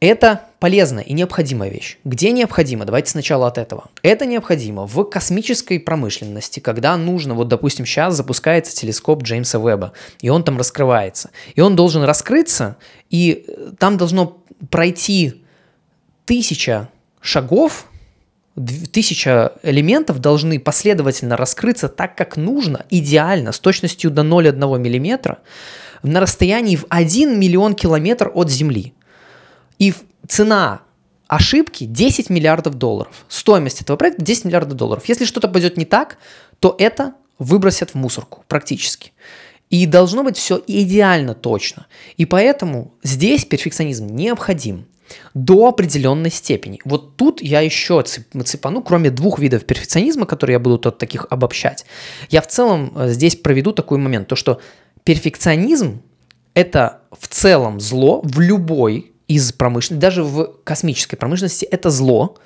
Это 0.02 0.47
полезная 0.59 1.04
и 1.04 1.12
необходимая 1.12 1.71
вещь. 1.71 1.97
Где 2.02 2.32
необходимо? 2.32 2.85
Давайте 2.85 3.12
сначала 3.12 3.47
от 3.47 3.56
этого. 3.56 3.85
Это 4.02 4.26
необходимо 4.26 4.85
в 4.85 5.04
космической 5.04 5.78
промышленности, 5.78 6.59
когда 6.59 6.97
нужно, 6.97 7.35
вот 7.35 7.47
допустим, 7.47 7.87
сейчас 7.87 8.16
запускается 8.16 8.75
телескоп 8.75 9.23
Джеймса 9.23 9.59
Веба, 9.59 9.92
и 10.21 10.28
он 10.28 10.42
там 10.42 10.59
раскрывается. 10.59 11.30
И 11.54 11.61
он 11.61 11.76
должен 11.76 12.02
раскрыться, 12.02 12.78
и 13.11 13.44
э, 13.47 13.71
там 13.78 13.97
должно 13.97 14.42
пройти 14.71 15.44
тысяча 16.25 16.88
шагов, 17.21 17.87
тысяча 18.90 19.52
элементов 19.62 20.18
должны 20.18 20.59
последовательно 20.59 21.37
раскрыться 21.37 21.88
так, 21.88 22.16
как 22.16 22.37
нужно, 22.37 22.87
идеально, 22.90 23.52
с 23.52 23.61
точностью 23.61 24.11
до 24.11 24.23
0,1 24.23 24.78
мм, 24.78 25.37
на 26.02 26.18
расстоянии 26.18 26.75
в 26.75 26.87
1 26.88 27.38
миллион 27.38 27.76
километр 27.76 28.32
от 28.35 28.50
Земли. 28.50 28.94
И 29.83 29.93
цена 30.29 30.83
ошибки 31.27 31.87
10 31.87 32.31
миллиардов 32.31 32.75
долларов. 32.75 33.25
Стоимость 33.27 33.81
этого 33.81 33.97
проекта 33.97 34.23
10 34.23 34.45
миллиардов 34.45 34.77
долларов. 34.77 35.03
Если 35.09 35.25
что-то 35.25 35.49
пойдет 35.49 35.77
не 35.77 35.85
так, 35.85 36.19
то 36.61 36.77
это 36.79 37.15
выбросят 37.41 37.91
в 37.91 37.95
мусорку 37.97 38.45
практически. 38.47 39.11
И 39.71 39.87
должно 39.87 40.23
быть 40.23 40.37
все 40.37 40.62
идеально 40.69 41.35
точно. 41.35 41.89
И 42.17 42.27
поэтому 42.27 42.95
здесь 43.03 43.45
перфекционизм 43.45 44.07
необходим 44.07 44.87
до 45.35 45.67
определенной 45.67 46.31
степени. 46.31 46.81
Вот 46.85 47.17
тут 47.17 47.43
я 47.43 47.61
еще 47.61 48.05
цепану, 48.05 48.83
кроме 48.85 49.11
двух 49.11 49.41
видов 49.41 49.65
перфекционизма, 49.65 50.27
которые 50.27 50.55
я 50.55 50.61
буду 50.61 50.79
тут 50.79 50.99
таких 50.99 51.27
обобщать, 51.29 51.87
я 52.31 52.41
в 52.41 52.47
целом 52.47 52.93
э, 52.95 53.09
здесь 53.09 53.35
проведу 53.35 53.73
такой 53.73 53.99
момент, 53.99 54.29
то 54.29 54.37
что 54.37 54.61
перфекционизм 55.03 56.03
это 56.55 57.01
в 57.11 57.27
целом 57.27 57.81
зло 57.81 58.21
в 58.23 58.39
любой 58.39 59.12
из 59.35 59.53
промышленности, 59.53 60.01
даже 60.01 60.23
в 60.23 60.53
космической 60.65 61.17
промышленности 61.17 61.65
это 61.65 61.91
зло, 61.91 62.37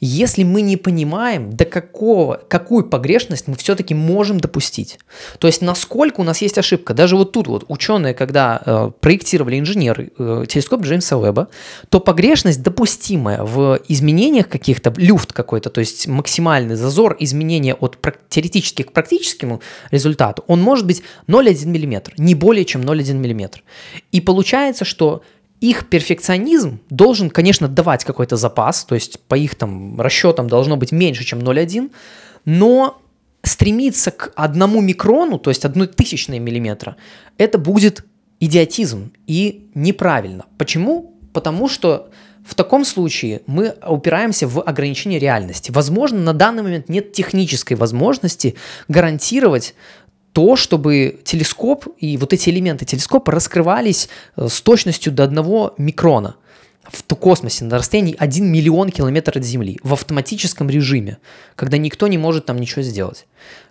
если 0.00 0.42
мы 0.42 0.62
не 0.62 0.76
понимаем, 0.76 1.50
до 1.54 1.64
какого, 1.64 2.40
какую 2.48 2.84
погрешность 2.84 3.48
мы 3.48 3.56
все-таки 3.56 3.94
можем 3.94 4.40
допустить. 4.40 4.98
То 5.38 5.46
есть, 5.46 5.62
насколько 5.62 6.20
у 6.20 6.24
нас 6.24 6.42
есть 6.42 6.58
ошибка. 6.58 6.94
Даже 6.94 7.16
вот 7.16 7.32
тут 7.32 7.46
вот 7.46 7.64
ученые, 7.68 8.14
когда 8.14 8.60
э, 8.64 8.90
проектировали 9.00 9.58
инженеры 9.58 10.12
э, 10.18 10.44
телескоп 10.48 10.82
Джеймса 10.82 11.16
Уэбба, 11.16 11.48
то 11.88 12.00
погрешность 12.00 12.62
допустимая 12.62 13.42
в 13.42 13.80
изменениях 13.88 14.48
каких-то, 14.48 14.92
люфт 14.96 15.32
какой-то, 15.32 15.70
то 15.70 15.80
есть 15.80 16.06
максимальный 16.06 16.76
зазор 16.76 17.16
изменения 17.18 17.74
от 17.74 17.98
теоретически 18.28 18.82
к 18.82 18.92
практическому 18.92 19.60
результату, 19.90 20.44
он 20.46 20.60
может 20.60 20.86
быть 20.86 21.02
0,1 21.26 21.66
мм, 21.66 22.12
не 22.18 22.34
более 22.34 22.64
чем 22.64 22.82
0,1 22.82 23.14
мм. 23.14 23.60
И 24.12 24.20
получается, 24.20 24.84
что 24.84 25.22
их 25.60 25.88
перфекционизм 25.88 26.80
должен, 26.90 27.30
конечно, 27.30 27.68
давать 27.68 28.04
какой-то 28.04 28.36
запас, 28.36 28.84
то 28.84 28.94
есть 28.94 29.20
по 29.20 29.34
их 29.34 29.54
там 29.54 30.00
расчетам 30.00 30.48
должно 30.48 30.76
быть 30.76 30.92
меньше, 30.92 31.24
чем 31.24 31.38
0,1, 31.40 31.90
но 32.44 33.00
стремиться 33.42 34.10
к 34.10 34.32
одному 34.34 34.80
микрону, 34.80 35.38
то 35.38 35.50
есть 35.50 35.64
одной 35.64 35.86
тысячной 35.86 36.38
миллиметра, 36.38 36.96
это 37.38 37.58
будет 37.58 38.04
идиотизм 38.40 39.12
и 39.26 39.68
неправильно. 39.74 40.46
Почему? 40.58 41.14
Потому 41.32 41.68
что 41.68 42.10
в 42.44 42.54
таком 42.54 42.84
случае 42.84 43.42
мы 43.46 43.74
упираемся 43.86 44.46
в 44.46 44.60
ограничение 44.60 45.18
реальности. 45.18 45.70
Возможно, 45.70 46.18
на 46.20 46.32
данный 46.32 46.62
момент 46.62 46.88
нет 46.88 47.12
технической 47.12 47.76
возможности 47.76 48.54
гарантировать 48.88 49.74
то, 50.36 50.54
чтобы 50.54 51.18
телескоп 51.24 51.86
и 51.96 52.18
вот 52.18 52.34
эти 52.34 52.50
элементы 52.50 52.84
телескопа 52.84 53.32
раскрывались 53.32 54.10
э, 54.36 54.48
с 54.50 54.60
точностью 54.60 55.10
до 55.10 55.24
одного 55.24 55.72
микрона 55.78 56.36
в 56.82 57.02
космосе 57.14 57.64
на 57.64 57.78
расстоянии 57.78 58.14
1 58.18 58.44
миллион 58.44 58.90
километров 58.90 59.36
от 59.36 59.44
Земли 59.44 59.78
в 59.82 59.94
автоматическом 59.94 60.68
режиме, 60.68 61.16
когда 61.54 61.78
никто 61.78 62.06
не 62.06 62.18
может 62.18 62.44
там 62.44 62.58
ничего 62.58 62.82
сделать. 62.82 63.26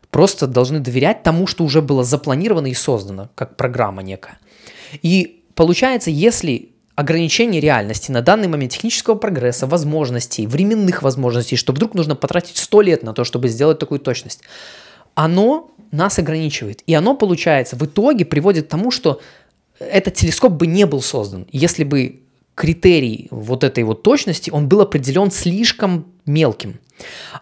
Просто 0.09 0.47
должны 0.47 0.79
доверять 0.79 1.21
тому, 1.21 1.45
что 1.45 1.63
уже 1.63 1.83
было 1.83 2.03
запланировано 2.03 2.65
и 2.65 2.73
создано, 2.73 3.29
как 3.35 3.57
программа 3.57 4.01
некая. 4.01 4.39
И 5.03 5.43
получается, 5.53 6.09
если 6.09 6.71
ограничение 6.95 7.61
реальности 7.61 8.09
на 8.09 8.21
данный 8.21 8.47
момент 8.47 8.71
технического 8.71 9.13
прогресса, 9.13 9.67
возможностей, 9.67 10.47
временных 10.47 11.03
возможностей, 11.03 11.57
что 11.57 11.73
вдруг 11.73 11.93
нужно 11.93 12.15
потратить 12.15 12.57
100 12.57 12.81
лет 12.81 13.03
на 13.03 13.13
то, 13.13 13.23
чтобы 13.23 13.49
сделать 13.49 13.77
такую 13.77 13.99
точность, 13.99 14.41
оно 15.15 15.71
нас 15.95 16.19
ограничивает. 16.19 16.83
И 16.87 16.93
оно, 16.93 17.15
получается, 17.15 17.75
в 17.75 17.85
итоге 17.85 18.25
приводит 18.25 18.67
к 18.67 18.69
тому, 18.69 18.91
что 18.91 19.21
этот 19.79 20.13
телескоп 20.13 20.53
бы 20.53 20.67
не 20.67 20.85
был 20.85 21.01
создан, 21.01 21.47
если 21.51 21.83
бы 21.83 22.21
критерий 22.55 23.27
вот 23.31 23.63
этой 23.63 23.83
вот 23.83 24.01
точности, 24.01 24.49
он 24.49 24.67
был 24.67 24.81
определен 24.81 25.29
слишком 25.29 26.05
мелким. 26.25 26.79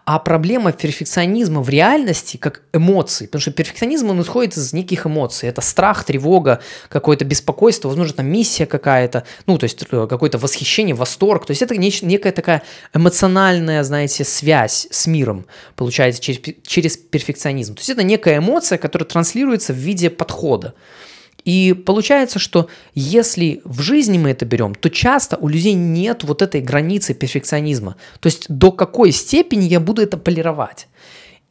А 0.04 0.18
проблема 0.18 0.72
перфекционизма 0.72 1.62
в 1.62 1.68
реальности 1.68 2.36
как 2.36 2.62
эмоции, 2.72 3.26
потому 3.26 3.40
что 3.40 3.52
перфекционизм 3.52 4.10
он 4.10 4.20
исходит 4.20 4.56
из 4.56 4.72
неких 4.72 5.06
эмоций. 5.06 5.48
Это 5.48 5.60
страх, 5.60 6.02
тревога, 6.02 6.60
какое-то 6.88 7.24
беспокойство, 7.24 7.88
возможно, 7.88 8.14
там 8.14 8.26
миссия 8.26 8.66
какая-то, 8.66 9.24
ну, 9.46 9.56
то 9.56 9.64
есть 9.64 9.84
э, 9.88 10.06
какое-то 10.10 10.38
восхищение, 10.38 10.96
восторг. 10.96 11.46
То 11.46 11.52
есть 11.52 11.62
это 11.62 11.76
некая 11.76 12.32
такая 12.32 12.62
эмоциональная, 12.92 13.84
знаете, 13.84 14.24
связь 14.24 14.88
с 14.90 15.06
миром 15.06 15.46
получается 15.76 16.20
через, 16.20 16.40
через 16.66 16.96
перфекционизм. 16.96 17.76
То 17.76 17.80
есть 17.80 17.90
это 17.90 18.02
некая 18.02 18.38
эмоция, 18.38 18.76
которая 18.76 19.06
транслируется 19.06 19.72
в 19.72 19.76
виде 19.76 20.10
подхода. 20.10 20.74
И 21.44 21.74
получается, 21.74 22.38
что 22.38 22.68
если 22.94 23.60
в 23.64 23.82
жизни 23.82 24.18
мы 24.18 24.30
это 24.30 24.46
берем, 24.46 24.74
то 24.74 24.88
часто 24.88 25.36
у 25.36 25.48
людей 25.48 25.74
нет 25.74 26.24
вот 26.24 26.40
этой 26.42 26.62
границы 26.62 27.14
перфекционизма. 27.14 27.96
То 28.20 28.28
есть 28.28 28.46
до 28.48 28.72
какой 28.72 29.12
степени 29.12 29.64
я 29.64 29.80
буду 29.80 30.02
это 30.02 30.16
полировать. 30.16 30.88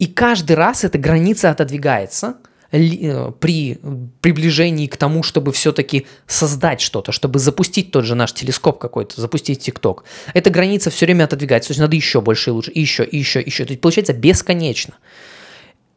И 0.00 0.06
каждый 0.06 0.56
раз 0.56 0.82
эта 0.82 0.98
граница 0.98 1.50
отодвигается 1.50 2.38
э, 2.72 3.30
при 3.38 3.78
приближении 4.20 4.88
к 4.88 4.96
тому, 4.96 5.22
чтобы 5.22 5.52
все-таки 5.52 6.06
создать 6.26 6.80
что-то, 6.80 7.12
чтобы 7.12 7.38
запустить 7.38 7.92
тот 7.92 8.04
же 8.04 8.16
наш 8.16 8.32
телескоп 8.32 8.80
какой-то, 8.80 9.20
запустить 9.20 9.60
ТикТок. 9.60 10.02
Эта 10.34 10.50
граница 10.50 10.90
все 10.90 11.06
время 11.06 11.24
отодвигается, 11.24 11.68
то 11.68 11.72
есть 11.72 11.80
надо 11.80 11.94
еще 11.94 12.20
больше 12.20 12.50
и 12.50 12.52
лучше, 12.52 12.72
и 12.72 12.80
еще, 12.80 13.04
и 13.04 13.18
еще, 13.18 13.40
и 13.40 13.46
еще. 13.46 13.64
То 13.64 13.70
есть 13.70 13.80
получается 13.80 14.12
бесконечно 14.12 14.94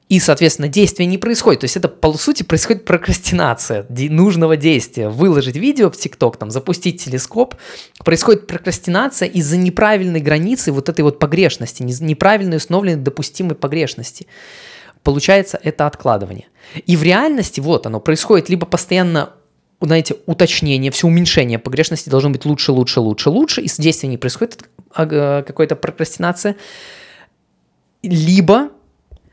и, 0.09 0.21
соответственно, 0.21 0.69
действие 0.69 1.05
не 1.05 1.17
происходит. 1.17 1.61
То 1.61 1.65
есть 1.65 1.75
это, 1.75 1.89
по 1.89 2.13
сути, 2.13 2.43
происходит 2.43 2.85
прокрастинация 2.85 3.85
нужного 3.89 4.55
действия. 4.55 5.09
Выложить 5.09 5.57
видео 5.57 5.91
в 5.91 5.97
ТикТок, 5.97 6.37
там, 6.37 6.49
запустить 6.49 7.03
телескоп. 7.03 7.55
Происходит 8.05 8.47
прокрастинация 8.47 9.27
из-за 9.27 9.57
неправильной 9.57 10.21
границы 10.21 10.71
вот 10.71 10.87
этой 10.87 11.01
вот 11.01 11.19
погрешности, 11.19 11.83
неправильной 11.83 12.57
установленной 12.57 13.01
допустимой 13.01 13.55
погрешности. 13.55 14.27
Получается, 15.03 15.59
это 15.61 15.85
откладывание. 15.85 16.47
И 16.85 16.95
в 16.95 17.03
реальности, 17.03 17.59
вот 17.59 17.85
оно, 17.85 17.99
происходит 17.99 18.49
либо 18.49 18.65
постоянно 18.65 19.33
знаете, 19.79 20.15
уточнение, 20.25 20.89
все 20.89 21.05
уменьшение 21.05 21.59
погрешности 21.59 22.09
должно 22.09 22.31
быть 22.31 22.45
лучше, 22.45 22.71
лучше, 22.71 22.99
лучше, 22.99 23.29
лучше, 23.29 23.61
и 23.61 23.67
с 23.67 23.77
действия 23.77 24.09
не 24.09 24.17
происходит 24.17 24.67
а, 24.91 25.43
какая-то 25.43 25.75
прокрастинация, 25.75 26.55
либо 28.01 28.71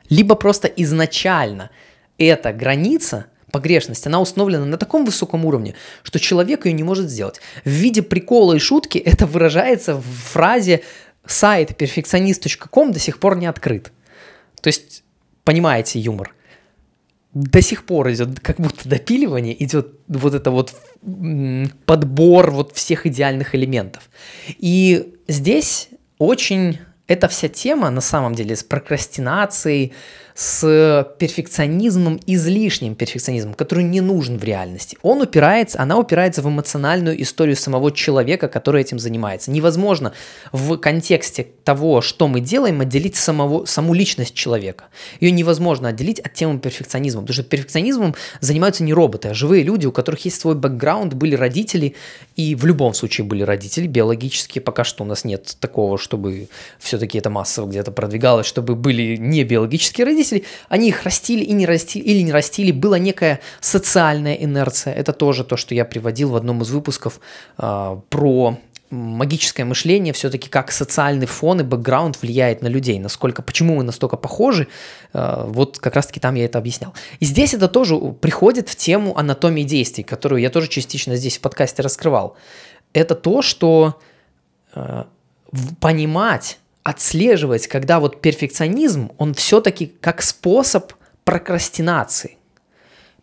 либо 0.09 0.35
просто 0.35 0.67
изначально 0.67 1.69
эта 2.17 2.53
граница 2.53 3.27
погрешность, 3.51 4.05
она 4.05 4.19
установлена 4.19 4.65
на 4.65 4.77
таком 4.77 5.05
высоком 5.05 5.45
уровне, 5.45 5.75
что 6.03 6.19
человек 6.19 6.65
ее 6.65 6.73
не 6.73 6.83
может 6.83 7.09
сделать. 7.09 7.39
В 7.63 7.69
виде 7.69 8.01
прикола 8.01 8.53
и 8.53 8.59
шутки 8.59 8.97
это 9.05 9.25
выражается 9.25 9.95
в 9.95 10.03
фразе 10.03 10.83
сайт 11.25 11.77
перфекционист.ком 11.77 12.91
до 12.91 12.99
сих 12.99 13.19
пор 13.19 13.37
не 13.37 13.45
открыт. 13.45 13.93
То 14.61 14.67
есть, 14.67 15.03
понимаете 15.45 15.99
юмор? 15.99 16.35
До 17.33 17.61
сих 17.61 17.85
пор 17.85 18.11
идет 18.11 18.39
как 18.41 18.57
будто 18.57 18.89
допиливание, 18.89 19.61
идет 19.63 19.99
вот 20.07 20.33
это 20.33 20.51
вот 20.51 20.73
подбор 21.85 22.51
вот 22.51 22.75
всех 22.75 23.05
идеальных 23.05 23.55
элементов. 23.55 24.09
И 24.57 25.13
здесь 25.27 25.89
очень 26.17 26.79
эта 27.07 27.27
вся 27.27 27.47
тема 27.47 27.89
на 27.89 28.01
самом 28.01 28.35
деле 28.35 28.55
с 28.55 28.63
прокрастинацией, 28.63 29.93
с 30.35 31.07
перфекционизмом, 31.17 32.19
излишним 32.27 32.95
перфекционизмом, 32.95 33.53
который 33.53 33.85
не 33.85 34.01
нужен 34.01 34.37
в 34.37 34.43
реальности. 34.43 34.97
Он 35.01 35.21
упирается, 35.21 35.79
она 35.79 35.97
упирается 35.97 36.41
в 36.41 36.49
эмоциональную 36.49 37.21
историю 37.21 37.55
самого 37.55 37.89
человека, 37.93 38.49
который 38.49 38.81
этим 38.81 38.99
занимается. 38.99 39.49
Невозможно 39.49 40.11
в 40.51 40.75
контексте 40.75 41.47
того, 41.63 42.01
что 42.01 42.27
мы 42.27 42.41
делаем, 42.41 42.81
отделить 42.81 43.15
самого, 43.15 43.63
саму 43.63 43.93
личность 43.93 44.33
человека. 44.33 44.85
Ее 45.21 45.31
невозможно 45.31 45.87
отделить 45.87 46.19
от 46.19 46.33
темы 46.33 46.59
перфекционизма, 46.59 47.21
потому 47.21 47.33
что 47.33 47.43
перфекционизмом 47.43 48.13
занимаются 48.41 48.83
не 48.83 48.93
роботы, 48.93 49.29
а 49.29 49.33
живые 49.33 49.63
люди, 49.63 49.85
у 49.85 49.93
которых 49.93 50.25
есть 50.25 50.41
свой 50.41 50.55
бэкграунд, 50.55 51.13
были 51.13 51.35
родители, 51.35 51.95
и 52.35 52.55
в 52.55 52.65
любом 52.65 52.93
случае 52.93 53.25
были 53.25 53.43
родители 53.43 53.87
биологические. 53.87 54.61
Пока 54.61 54.83
что 54.83 55.05
у 55.05 55.07
нас 55.07 55.23
нет 55.23 55.55
такого, 55.61 55.97
чтобы 55.97 56.49
все-таки 56.77 57.17
это 57.19 57.29
массово 57.29 57.69
где-то 57.69 57.91
продвигалось, 57.91 58.47
чтобы 58.47 58.75
были 58.75 59.15
не 59.15 59.45
биологические 59.45 60.03
родители, 60.03 60.24
родителей, 60.31 60.45
они 60.69 60.89
их 60.89 61.03
растили 61.03 61.43
и 61.43 61.53
не 61.53 61.65
растили, 61.65 62.03
или 62.03 62.21
не 62.21 62.31
растили, 62.31 62.71
была 62.71 62.99
некая 62.99 63.39
социальная 63.61 64.35
инерция. 64.35 64.93
Это 64.93 65.13
тоже 65.13 65.43
то, 65.43 65.57
что 65.57 65.75
я 65.75 65.85
приводил 65.85 66.29
в 66.29 66.35
одном 66.35 66.61
из 66.61 66.69
выпусков 66.69 67.19
э, 67.57 67.97
про 68.09 68.57
магическое 68.91 69.65
мышление 69.65 70.13
все-таки 70.13 70.47
как 70.47 70.71
социальный 70.71 71.25
фон 71.25 71.59
и 71.59 71.63
бэкграунд 71.63 72.21
влияет 72.21 72.61
на 72.61 72.67
людей, 72.67 72.99
насколько, 72.99 73.41
почему 73.41 73.75
мы 73.75 73.83
настолько 73.83 74.15
похожи, 74.15 74.67
э, 75.13 75.43
вот 75.47 75.79
как 75.79 75.95
раз-таки 75.95 76.19
там 76.19 76.35
я 76.35 76.45
это 76.45 76.59
объяснял. 76.59 76.93
И 77.19 77.25
здесь 77.25 77.53
это 77.53 77.67
тоже 77.67 77.97
приходит 78.21 78.69
в 78.69 78.75
тему 78.75 79.17
анатомии 79.17 79.63
действий, 79.63 80.03
которую 80.03 80.41
я 80.41 80.49
тоже 80.49 80.67
частично 80.67 81.15
здесь 81.15 81.37
в 81.37 81.41
подкасте 81.41 81.81
раскрывал. 81.81 82.35
Это 82.93 83.15
то, 83.15 83.41
что 83.41 83.99
э, 84.75 85.03
понимать, 85.79 86.59
отслеживать, 86.85 87.67
когда 87.67 87.99
вот 87.99 88.21
перфекционизм, 88.21 89.11
он 89.17 89.33
все-таки 89.33 89.87
как 89.99 90.21
способ 90.21 90.93
прокрастинации– 91.25 92.37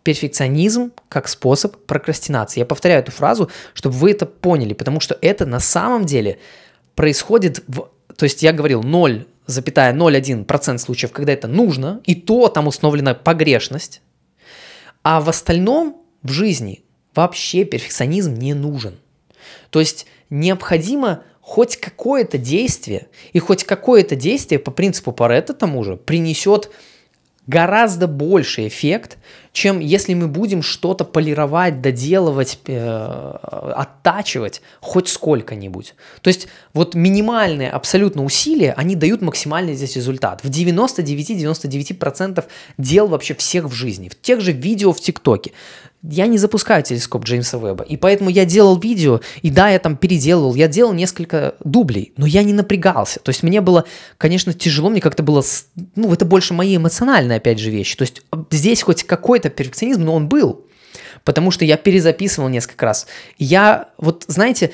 перфекционизм 0.03 0.93
как 1.09 1.29
способ 1.29 1.77
прокрастинации. 1.87 2.61
Я 2.61 2.67
повторяю 2.67 3.03
эту 3.03 3.13
фразу, 3.13 3.51
чтобы 3.75 3.97
вы 3.97 4.11
это 4.11 4.27
поняли, 4.27 4.75
потому 4.75 5.01
что 5.01 5.17
это 5.21 5.47
на 5.47 5.61
самом 5.61 6.05
деле 6.05 6.39
происходит 6.95 7.63
в... 7.69 7.89
То 8.17 8.25
есть 8.25 8.43
я 8.43 8.53
говорил 8.53 8.83
0,01% 8.83 10.79
случаев, 10.79 11.13
когда 11.13 11.33
это 11.33 11.49
нужно, 11.49 12.01
и 12.05 12.15
то 12.15 12.49
там 12.49 12.67
установлена 12.67 13.15
погрешность. 13.15 14.03
А 15.03 15.21
в 15.21 15.29
остальном 15.29 16.03
в 16.23 16.31
жизни 16.31 16.83
вообще 17.15 17.65
перфекционизм 17.65 18.35
не 18.35 18.55
нужен. 18.55 18.99
То 19.71 19.81
есть 19.81 20.07
необходимо 20.31 21.23
хоть 21.43 21.77
какое-то 21.77 22.39
действие, 22.39 23.09
и 23.33 23.39
хоть 23.41 23.65
какое-то 23.65 24.17
действие 24.17 24.59
по 24.59 24.71
принципу 24.71 25.13
Паретта 25.13 25.53
тому 25.53 25.85
же 25.85 25.97
принесет 25.97 26.71
гораздо 27.49 28.07
больший 28.07 28.69
эффект, 28.69 29.19
чем 29.53 29.81
если 29.81 30.15
мы 30.15 30.29
будем 30.29 30.63
что-то 30.63 31.05
полировать, 31.05 31.81
доделывать, 31.81 32.61
э, 32.67 33.35
оттачивать 33.77 34.63
хоть 34.81 35.09
сколько-нибудь. 35.09 35.95
То 36.21 36.29
есть 36.29 36.47
вот 36.73 36.95
минимальные 36.95 37.71
абсолютно 37.71 38.25
усилия, 38.25 38.73
они 38.77 38.95
дают 38.95 39.21
максимальный 39.23 39.75
здесь 39.75 39.97
результат. 39.97 40.45
В 40.45 40.51
99-99% 40.51 42.45
дел 42.79 43.09
вообще 43.09 43.35
всех 43.35 43.65
в 43.65 43.73
жизни. 43.73 44.09
В 44.09 44.21
тех 44.21 44.41
же 44.41 44.53
видео 44.53 44.93
в 44.93 45.01
ТикТоке 45.01 45.51
я 46.03 46.27
не 46.27 46.37
запускаю 46.37 46.83
телескоп 46.83 47.25
Джеймса 47.25 47.59
Веба, 47.59 47.85
и 47.85 47.97
поэтому 47.97 48.29
я 48.29 48.45
делал 48.45 48.79
видео, 48.79 49.21
и 49.43 49.51
да, 49.51 49.69
я 49.69 49.79
там 49.79 49.97
переделывал, 49.97 50.55
я 50.55 50.67
делал 50.67 50.93
несколько 50.93 51.55
дублей, 51.63 52.13
но 52.17 52.27
я 52.27 52.43
не 52.43 52.53
напрягался. 52.53 53.21
То 53.21 53.31
есть 53.31 53.43
мне 53.43 53.61
было, 53.61 53.85
конечно, 54.19 54.53
тяжело, 54.53 54.91
мне 54.91 55.01
как-то 55.01 55.23
было, 55.23 55.45
ну, 55.95 56.13
это 56.13 56.25
больше 56.25 56.55
мои 56.55 56.77
эмоциональные, 56.77 57.37
опять 57.37 57.61
же, 57.61 57.71
вещи. 57.71 57.97
То 57.97 58.03
есть 58.03 58.23
а, 58.33 58.45
здесь 58.51 58.83
хоть 58.83 59.05
какой-то 59.05 59.49
перфекционизм, 59.49 60.03
но 60.03 60.15
он 60.15 60.29
был, 60.29 60.67
потому 61.23 61.53
что 61.53 61.65
я 61.65 61.77
перезаписывал 61.77 62.49
несколько 62.49 62.85
раз. 62.85 63.07
Я, 63.39 63.91
вот, 63.97 64.25
знаете, 64.27 64.73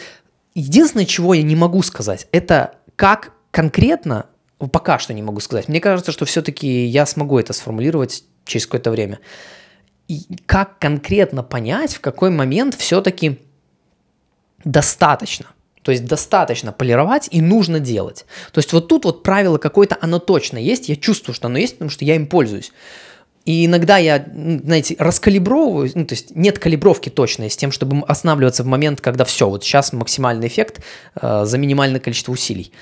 единственное, 0.55 1.05
чего 1.05 1.35
я 1.35 1.43
не 1.43 1.57
могу 1.57 1.83
сказать, 1.83 2.27
это 2.33 2.77
как 2.97 3.33
конкретно, 3.51 4.27
пока 4.73 4.99
что 4.99 5.13
не 5.13 5.23
могу 5.23 5.41
сказать. 5.41 5.69
Мне 5.69 5.81
кажется, 5.81 6.11
что 6.11 6.25
все-таки 6.25 6.87
я 6.87 7.05
смогу 7.05 7.39
это 7.39 7.53
сформулировать 7.53 8.25
через 8.47 8.65
какое-то 8.65 8.91
время– 8.91 9.19
и 10.09 10.23
как 10.47 10.79
конкретно 10.79 11.43
понять, 11.43 11.95
в 11.95 12.01
какой 12.01 12.31
момент 12.31 12.75
все-таки 12.75 13.39
достаточно. 14.65 15.47
То 15.83 15.93
есть 15.93 16.05
достаточно 16.05 16.73
полировать 16.73 17.29
и 17.31 17.41
нужно 17.41 17.79
делать. 17.79 18.27
То 18.53 18.59
есть 18.59 18.73
вот 18.73 18.89
тут 18.89 19.05
вот 19.05 19.23
правило 19.23 19.59
какое-то, 19.59 19.97
оно 20.01 20.19
точно 20.19 20.59
есть, 20.59 20.89
я 20.89 20.97
чувствую, 20.97 21.35
что 21.35 21.47
оно 21.47 21.59
есть, 21.59 21.75
потому 21.75 21.91
что 21.91 22.05
я 22.05 22.17
им 22.17 22.27
пользуюсь. 22.27 22.73
И 23.45 23.65
иногда 23.65 23.97
я, 23.97 24.23
знаете, 24.35 24.97
раскалибровываю, 24.99 25.91
ну, 25.95 26.05
то 26.05 26.15
есть 26.15 26.37
нет 26.37 26.59
калибровки 26.59 27.09
точной 27.09 27.49
с 27.49 27.57
тем, 27.57 27.73
чтобы 27.73 28.05
останавливаться 28.07 28.63
в 28.63 28.67
момент, 28.67 29.01
когда 29.01 29.25
все, 29.25 29.49
вот 29.49 29.65
сейчас 29.65 29.95
максимальный 29.95 30.49
эффект 30.49 30.83
э, 31.15 31.45
за 31.47 31.57
минимальное 31.57 32.01
количество 32.01 32.33
усилий. 32.33 32.73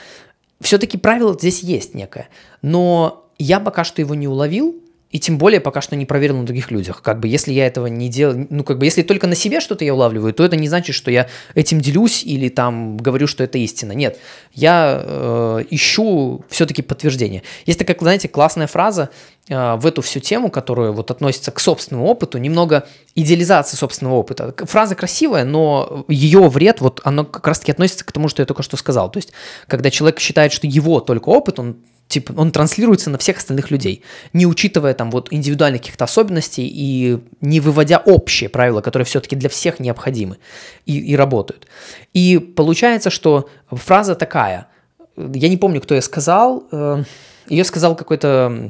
Все-таки 0.61 0.97
правило 0.99 1.35
здесь 1.35 1.63
есть 1.63 1.95
некое, 1.95 2.29
но 2.63 3.31
я 3.39 3.61
пока 3.61 3.85
что 3.85 4.01
его 4.01 4.17
не 4.17 4.27
уловил, 4.27 4.83
и 5.11 5.19
тем 5.21 5.39
более 5.39 5.61
пока 5.61 5.81
что 5.81 5.95
не 5.95 6.05
проверил 6.05 6.37
на 6.37 6.45
других 6.45 6.71
людях. 6.71 7.01
Как 7.01 7.21
бы 7.21 7.29
если 7.29 7.53
я 7.53 7.67
этого 7.67 7.87
не 7.87 8.09
делаю, 8.09 8.47
ну 8.51 8.65
как 8.65 8.79
бы 8.79 8.85
если 8.85 9.03
только 9.03 9.27
на 9.27 9.37
себе 9.37 9.61
что-то 9.61 9.85
я 9.85 9.95
улавливаю, 9.95 10.35
то 10.35 10.45
это 10.45 10.57
не 10.57 10.69
значит, 10.69 10.97
что 10.97 11.11
я 11.11 11.29
этим 11.55 11.81
делюсь 11.81 12.25
или 12.25 12.49
там 12.49 12.97
говорю, 12.97 13.27
что 13.27 13.45
это 13.45 13.57
истина. 13.59 13.93
Нет, 13.93 14.19
я 14.53 15.01
э, 15.05 15.65
ищу 15.71 16.45
все-таки 16.49 16.83
подтверждение. 16.83 17.43
Есть 17.67 17.79
такая, 17.79 17.97
знаете, 17.99 18.29
классная 18.29 18.67
фраза 18.67 19.11
э, 19.49 19.77
в 19.77 19.87
эту 19.87 20.03
всю 20.03 20.19
тему, 20.19 20.51
которая 20.51 20.91
вот 20.91 21.13
относится 21.13 21.53
к 21.53 21.61
собственному 21.61 22.09
опыту, 22.09 22.39
немного 22.39 22.89
идеализации 23.15 23.77
собственного 23.77 24.17
опыта. 24.17 24.55
Фраза 24.59 24.97
красивая, 24.97 25.45
но 25.45 26.05
ее 26.09 26.49
вред, 26.49 26.81
вот 26.81 27.01
оно 27.05 27.25
как 27.25 27.47
раз-таки 27.47 27.71
относится 27.71 28.05
к 28.05 28.11
тому, 28.11 28.29
что 28.29 28.43
я 28.43 28.47
только 28.47 28.65
что 28.65 28.77
сказал. 28.77 29.11
То 29.11 29.19
есть, 29.19 29.33
когда 29.69 29.91
человек 29.91 30.19
считает, 30.19 30.53
что 30.53 30.67
его 30.67 31.01
только 31.01 31.29
опыт, 31.29 31.61
он 31.61 31.77
типа, 32.09 32.33
он 32.37 32.53
транслируется 32.53 33.11
на 33.11 33.19
всех 33.19 33.39
остальных 33.39 33.71
людей, 33.71 34.03
не 34.33 34.47
учитывая 34.47 34.95
там 34.95 35.11
вот 35.11 35.33
индивидуальных 35.33 35.81
каких-то 35.81 36.05
особенностей 36.05 36.69
и 36.73 37.19
не 37.41 37.61
выводя 37.61 37.99
общие 37.99 38.49
правила, 38.49 38.81
которые 38.81 39.07
все-таки 39.07 39.37
для 39.37 39.49
всех 39.49 39.81
необходимы 39.81 40.39
и, 40.85 40.99
и 40.99 41.17
работают. 41.17 41.67
И 42.13 42.39
получается, 42.39 43.11
что 43.11 43.49
фраза 43.71 44.15
такая, 44.15 44.69
я 45.17 45.49
не 45.49 45.57
помню, 45.57 45.81
кто 45.81 45.95
ее 45.95 46.03
сказал, 46.03 46.67
э, 46.71 47.05
ее 47.49 47.65
сказал 47.65 47.97
какой-то 47.97 48.69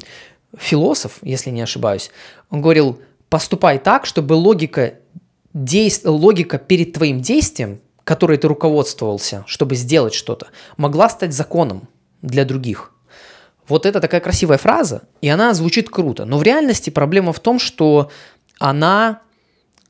философ, 0.57 1.19
если 1.21 1.51
не 1.51 1.61
ошибаюсь. 1.61 2.09
Он 2.49 2.61
говорил, 2.61 2.99
поступай 3.29 3.77
так, 3.77 4.05
чтобы 4.05 4.33
логика, 4.33 4.95
действ... 5.53 6.05
логика 6.05 6.57
перед 6.57 6.93
твоим 6.93 7.21
действием, 7.21 7.81
которой 8.03 8.37
ты 8.37 8.47
руководствовался, 8.47 9.43
чтобы 9.47 9.75
сделать 9.75 10.13
что-то, 10.13 10.47
могла 10.77 11.09
стать 11.09 11.33
законом 11.33 11.87
для 12.23 12.43
других– 12.43 12.93
вот 13.67 13.85
это 13.85 13.99
такая 13.99 14.21
красивая 14.21 14.57
фраза, 14.57 15.03
и 15.21 15.29
она 15.29 15.53
звучит 15.53 15.89
круто. 15.89 16.25
Но 16.25 16.37
в 16.37 16.43
реальности 16.43 16.89
проблема 16.89 17.33
в 17.33 17.39
том, 17.39 17.59
что 17.59 18.11
она, 18.59 19.21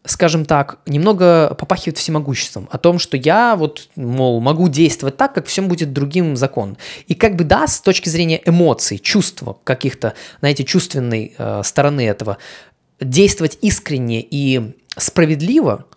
скажем 0.06 0.46
так, 0.46 0.80
немного 0.86 1.56
попахивает 1.58 1.98
всемогуществом. 1.98 2.68
О 2.72 2.78
том, 2.78 3.00
что 3.00 3.18
я 3.18 3.56
вот, 3.56 3.90
мол, 3.96 4.40
могу 4.42 4.68
действовать 4.68 5.18
так, 5.18 5.34
как 5.34 5.46
всем 5.48 5.68
будет 5.68 5.94
другим 5.94 6.36
закон. 6.36 6.78
И 7.08 7.16
как 7.16 7.36
бы 7.36 7.44
да, 7.44 7.68
с 7.68 7.82
точки 7.82 8.10
зрения 8.10 8.42
эмоций, 8.46 8.98
чувства 8.98 9.58
каких-то, 9.64 10.14
знаете, 10.40 10.64
чувственной 10.64 11.36
э, 11.38 11.62
стороны 11.64 12.08
этого, 12.08 12.38
действовать 13.00 13.60
искренне 13.62 14.22
и 14.22 14.76
справедливо– 14.98 15.86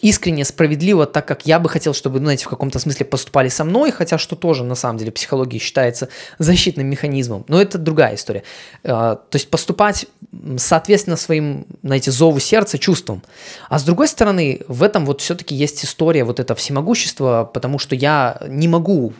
искренне, 0.00 0.44
справедливо, 0.44 1.06
так 1.06 1.26
как 1.26 1.46
я 1.46 1.58
бы 1.58 1.68
хотел, 1.68 1.94
чтобы, 1.94 2.18
ну, 2.18 2.26
знаете, 2.26 2.44
в 2.44 2.48
каком-то 2.48 2.78
смысле 2.78 3.06
поступали 3.06 3.48
со 3.48 3.64
мной, 3.64 3.90
хотя 3.92 4.18
что 4.18 4.36
тоже, 4.36 4.64
на 4.64 4.74
самом 4.74 4.98
деле, 4.98 5.12
психологии 5.12 5.58
считается 5.58 6.08
защитным 6.38 6.86
механизмом. 6.86 7.44
Но 7.48 7.60
это 7.60 7.78
другая 7.78 8.14
история. 8.14 8.42
А, 8.82 9.16
то 9.16 9.36
есть 9.36 9.50
поступать 9.50 10.06
соответственно 10.56 11.16
своим, 11.16 11.66
знаете, 11.82 12.10
зову 12.10 12.40
сердца, 12.40 12.78
чувствам. 12.78 13.22
А 13.68 13.78
с 13.78 13.84
другой 13.84 14.08
стороны, 14.08 14.62
в 14.68 14.82
этом 14.82 15.06
вот 15.06 15.20
все-таки 15.20 15.54
есть 15.54 15.84
история 15.84 16.24
вот 16.24 16.40
это 16.40 16.54
всемогущества, 16.54 17.44
потому 17.52 17.78
что 17.78 17.94
я 17.94 18.40
не 18.48 18.68
могу 18.68 19.12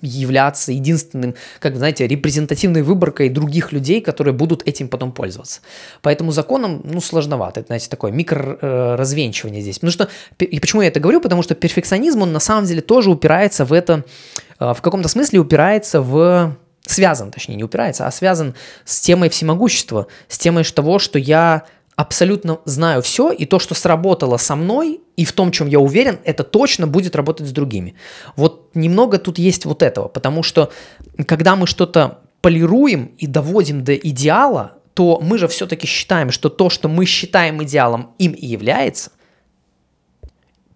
являться 0.00 0.72
единственным, 0.72 1.34
как, 1.58 1.76
знаете, 1.76 2.06
репрезентативной 2.06 2.82
выборкой 2.82 3.28
других 3.28 3.72
людей, 3.72 4.00
которые 4.00 4.34
будут 4.34 4.66
этим 4.66 4.88
потом 4.88 5.12
пользоваться. 5.12 5.60
Поэтому 6.02 6.32
законом, 6.32 6.80
ну, 6.84 7.00
сложновато. 7.00 7.60
Это, 7.60 7.68
знаете, 7.68 7.88
такое 7.88 8.12
микроразвенчивание 8.12 9.60
здесь. 9.60 9.78
Потому 9.78 9.90
что, 9.96 10.08
и 10.38 10.60
почему 10.60 10.82
я 10.82 10.88
это 10.88 11.00
говорю? 11.00 11.20
Потому 11.20 11.42
что 11.42 11.54
перфекционизм, 11.54 12.22
он 12.22 12.32
на 12.32 12.40
самом 12.40 12.64
деле 12.66 12.80
тоже 12.80 13.10
упирается 13.10 13.64
в 13.64 13.72
это, 13.72 14.04
э, 14.60 14.72
в 14.72 14.80
каком-то 14.82 15.08
смысле 15.08 15.40
упирается 15.40 16.00
в 16.00 16.56
связан, 16.86 17.30
точнее, 17.32 17.56
не 17.56 17.64
упирается, 17.64 18.06
а 18.06 18.10
связан 18.10 18.54
с 18.84 19.00
темой 19.00 19.28
всемогущества, 19.28 20.06
с 20.28 20.38
темой 20.38 20.64
того, 20.64 20.98
что 20.98 21.18
я 21.18 21.64
абсолютно 21.96 22.58
знаю 22.64 23.02
все, 23.02 23.32
и 23.32 23.46
то, 23.46 23.58
что 23.58 23.74
сработало 23.74 24.36
со 24.36 24.54
мной, 24.54 25.00
и 25.16 25.24
в 25.24 25.32
том, 25.32 25.50
чем 25.50 25.66
я 25.66 25.80
уверен, 25.80 26.18
это 26.24 26.44
точно 26.44 26.86
будет 26.86 27.16
работать 27.16 27.48
с 27.48 27.52
другими. 27.52 27.94
Вот 28.36 28.70
немного 28.74 29.18
тут 29.18 29.38
есть 29.38 29.64
вот 29.64 29.82
этого, 29.82 30.08
потому 30.08 30.42
что 30.42 30.70
когда 31.26 31.56
мы 31.56 31.66
что-то 31.66 32.20
полируем 32.42 33.12
и 33.18 33.26
доводим 33.26 33.82
до 33.82 33.96
идеала, 33.96 34.74
то 34.94 35.20
мы 35.20 35.36
же 35.36 35.48
все-таки 35.48 35.86
считаем, 35.86 36.30
что 36.30 36.48
то, 36.48 36.70
что 36.70 36.88
мы 36.88 37.04
считаем 37.04 37.62
идеалом, 37.62 38.14
им 38.18 38.32
и 38.32 38.46
является. 38.46 39.10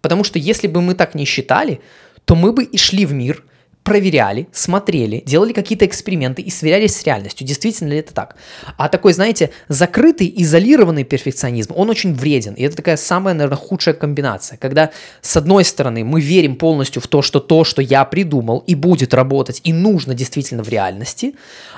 Потому 0.01 0.25
что 0.25 0.39
если 0.39 0.67
бы 0.67 0.81
мы 0.81 0.95
так 0.95 1.15
не 1.15 1.25
считали, 1.25 1.81
то 2.25 2.35
мы 2.35 2.53
бы 2.53 2.65
и 2.65 2.77
шли 2.77 3.07
в 3.07 3.13
мир, 3.13 3.45
проверяли, 3.83 4.47
смотрели, 4.53 5.23
делали 5.25 5.53
какие-то 5.53 5.87
эксперименты 5.87 6.43
и 6.43 6.51
сверялись 6.51 6.97
с 6.97 7.05
реальностью, 7.05 7.47
действительно 7.47 7.89
ли 7.89 7.99
это 7.99 8.13
так. 8.13 8.37
А 8.77 8.89
такой, 8.89 9.13
знаете, 9.15 9.51
закрытый, 9.69 10.33
изолированный 10.37 11.05
перфекционизм, 11.05 11.73
он 11.75 11.89
очень 11.89 12.15
вреден. 12.15 12.55
И 12.55 12.63
это 12.63 12.77
такая 12.77 12.97
самая, 12.97 13.35
наверное, 13.35 13.57
худшая 13.57 13.95
комбинация, 13.95 14.59
когда 14.59 14.91
с 15.23 15.37
одной 15.37 15.65
стороны 15.65 16.05
мы 16.05 16.21
верим 16.21 16.57
полностью 16.57 17.01
в 17.01 17.09
то, 17.09 17.23
что 17.23 17.41
то, 17.41 17.65
что 17.65 17.81
я 17.81 18.05
придумал 18.05 18.63
и 18.67 18.75
будет 18.75 19.15
работать, 19.15 19.61
и 19.65 19.73
нужно 19.73 20.15
действительно 20.15 20.63
в 20.63 20.69
реальности, 20.69 21.35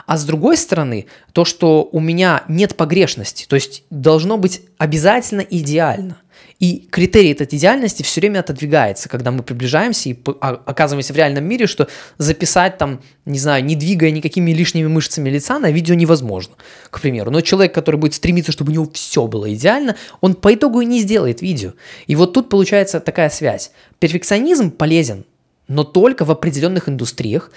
а 0.06 0.18
с 0.18 0.24
другой 0.24 0.56
стороны 0.56 1.06
то, 1.32 1.44
что 1.44 1.88
у 1.92 2.00
меня 2.00 2.42
нет 2.48 2.76
погрешности, 2.76 3.46
то 3.48 3.54
есть 3.54 3.84
должно 3.90 4.38
быть 4.38 4.62
обязательно 4.76 5.40
идеально– 5.40 6.18
И 6.58 6.86
критерий 6.90 7.32
этой 7.32 7.46
идеальности 7.56 8.02
все 8.02 8.20
время 8.20 8.40
отодвигается, 8.40 9.08
когда 9.08 9.30
мы 9.30 9.42
приближаемся 9.42 10.10
и 10.10 10.18
а, 10.40 10.60
оказываемся 10.64 11.12
в 11.12 11.16
реальном 11.16 11.44
мире, 11.44 11.66
что 11.66 11.88
записать 12.18 12.78
там, 12.78 13.00
не 13.24 13.38
знаю, 13.38 13.64
не 13.64 13.74
двигая 13.74 14.10
никакими 14.10 14.52
лишними 14.52 14.86
мышцами 14.86 15.28
лица 15.28 15.58
на 15.58 15.70
видео 15.70 15.94
невозможно, 15.94 16.54
к 16.90 17.00
примеру. 17.00 17.30
Но 17.30 17.40
человек, 17.40 17.74
который 17.74 17.96
будет 17.96 18.14
стремиться, 18.14 18.52
чтобы 18.52 18.70
у 18.70 18.74
него 18.74 18.88
все 18.92 19.26
было 19.26 19.52
идеально, 19.52 19.96
он 20.20 20.34
по 20.34 20.54
итогу 20.54 20.80
и 20.80 20.86
не 20.86 21.00
сделает 21.00 21.42
видео. 21.42 21.72
И 22.06 22.14
вот 22.14 22.32
тут 22.32 22.48
получается 22.48 23.00
такая 23.00 23.30
связь. 23.30 23.72
Перфекционизм 23.98 24.70
полезен, 24.70 25.24
но 25.68 25.84
только 25.84 26.24
в 26.24 26.30
определенных 26.30 26.88
индустриях 26.88 27.50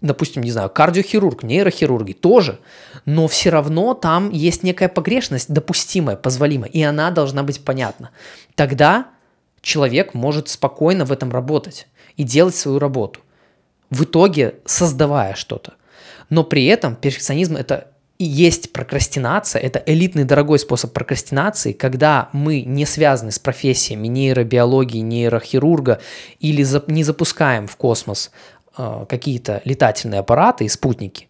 допустим, 0.00 0.42
не 0.42 0.50
знаю, 0.50 0.70
кардиохирург, 0.70 1.42
нейрохирурги 1.42 2.12
тоже, 2.12 2.60
но 3.04 3.26
все 3.28 3.50
равно 3.50 3.94
там 3.94 4.30
есть 4.30 4.62
некая 4.62 4.88
погрешность 4.88 5.52
допустимая, 5.52 6.16
позволимая, 6.16 6.70
и 6.70 6.82
она 6.82 7.10
должна 7.10 7.42
быть 7.42 7.64
понятна. 7.64 8.10
Тогда 8.54 9.08
человек 9.60 10.14
может 10.14 10.48
спокойно 10.48 11.04
в 11.04 11.12
этом 11.12 11.30
работать 11.30 11.88
и 12.16 12.22
делать 12.22 12.54
свою 12.54 12.78
работу, 12.78 13.20
в 13.90 14.04
итоге 14.04 14.56
создавая 14.64 15.34
что-то. 15.34 15.74
Но 16.30 16.44
при 16.44 16.66
этом 16.66 16.94
перфекционизм 16.94 17.56
это 17.56 17.88
и 18.18 18.24
есть 18.24 18.72
прокрастинация, 18.72 19.62
это 19.62 19.80
элитный 19.86 20.24
дорогой 20.24 20.58
способ 20.58 20.92
прокрастинации, 20.92 21.72
когда 21.72 22.30
мы 22.32 22.62
не 22.62 22.84
связаны 22.84 23.30
с 23.30 23.38
профессиями 23.38 24.08
нейробиологии, 24.08 24.98
нейрохирурга 24.98 26.00
или 26.40 26.66
не 26.90 27.04
запускаем 27.04 27.68
в 27.68 27.76
космос 27.76 28.32
Э, 28.78 29.06
какие-то 29.08 29.60
летательные 29.64 30.20
аппараты 30.20 30.64
и 30.64 30.68
спутники, 30.68 31.26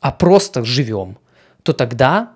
а 0.00 0.12
просто 0.12 0.64
живем, 0.64 1.18
то 1.64 1.72
тогда 1.72 2.34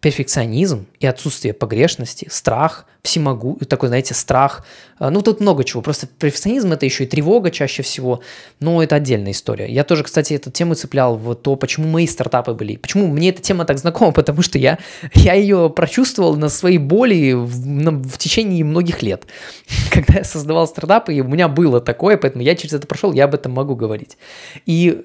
перфекционизм 0.00 0.86
и 1.00 1.06
отсутствие 1.06 1.52
погрешности, 1.52 2.28
страх, 2.30 2.86
всемогу, 3.02 3.58
такой, 3.68 3.88
знаете, 3.88 4.14
страх, 4.14 4.64
э, 5.00 5.08
ну 5.08 5.22
тут 5.22 5.40
много 5.40 5.64
чего, 5.64 5.82
просто 5.82 6.06
перфекционизм 6.06 6.72
это 6.72 6.86
еще 6.86 7.04
и 7.04 7.06
тревога 7.06 7.50
чаще 7.50 7.82
всего, 7.82 8.20
но 8.60 8.80
это 8.82 8.96
отдельная 8.96 9.32
история. 9.32 9.66
Я 9.66 9.82
тоже, 9.82 10.04
кстати, 10.04 10.34
эту 10.34 10.52
тему 10.52 10.74
цеплял 10.74 11.16
в 11.16 11.34
то, 11.34 11.56
почему 11.56 11.88
мои 11.88 12.06
стартапы 12.06 12.52
были, 12.52 12.76
почему 12.76 13.08
мне 13.08 13.30
эта 13.30 13.42
тема 13.42 13.64
так 13.64 13.78
знакома, 13.78 14.12
потому 14.18 14.42
что 14.42 14.58
я, 14.58 14.78
я 15.14 15.34
ее 15.34 15.68
прочувствовал 15.68 16.36
на 16.36 16.48
своей 16.48 16.78
боли 16.78 17.32
в, 17.32 17.66
на, 17.66 17.90
в 17.90 18.18
течение 18.18 18.64
многих 18.64 19.02
лет, 19.02 19.24
когда 19.90 20.18
я 20.18 20.24
создавал 20.24 20.68
стартапы, 20.68 21.12
и 21.12 21.20
у 21.20 21.24
меня 21.24 21.48
было 21.48 21.80
такое, 21.80 22.16
поэтому 22.16 22.44
я 22.44 22.54
через 22.54 22.74
это 22.74 22.86
прошел, 22.86 23.12
я 23.12 23.24
об 23.24 23.34
этом 23.34 23.52
могу 23.52 23.74
говорить. 23.74 24.16
И 24.64 25.04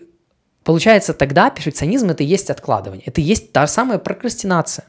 Получается, 0.64 1.14
тогда 1.14 1.50
перфекционизм 1.50 2.10
это 2.10 2.24
и 2.24 2.28
есть 2.28 2.50
откладывание, 2.50 3.04
это 3.06 3.22
и 3.22 3.24
есть 3.24 3.52
та 3.52 3.68
самая 3.68 3.98
прокрастинация. 3.98 4.86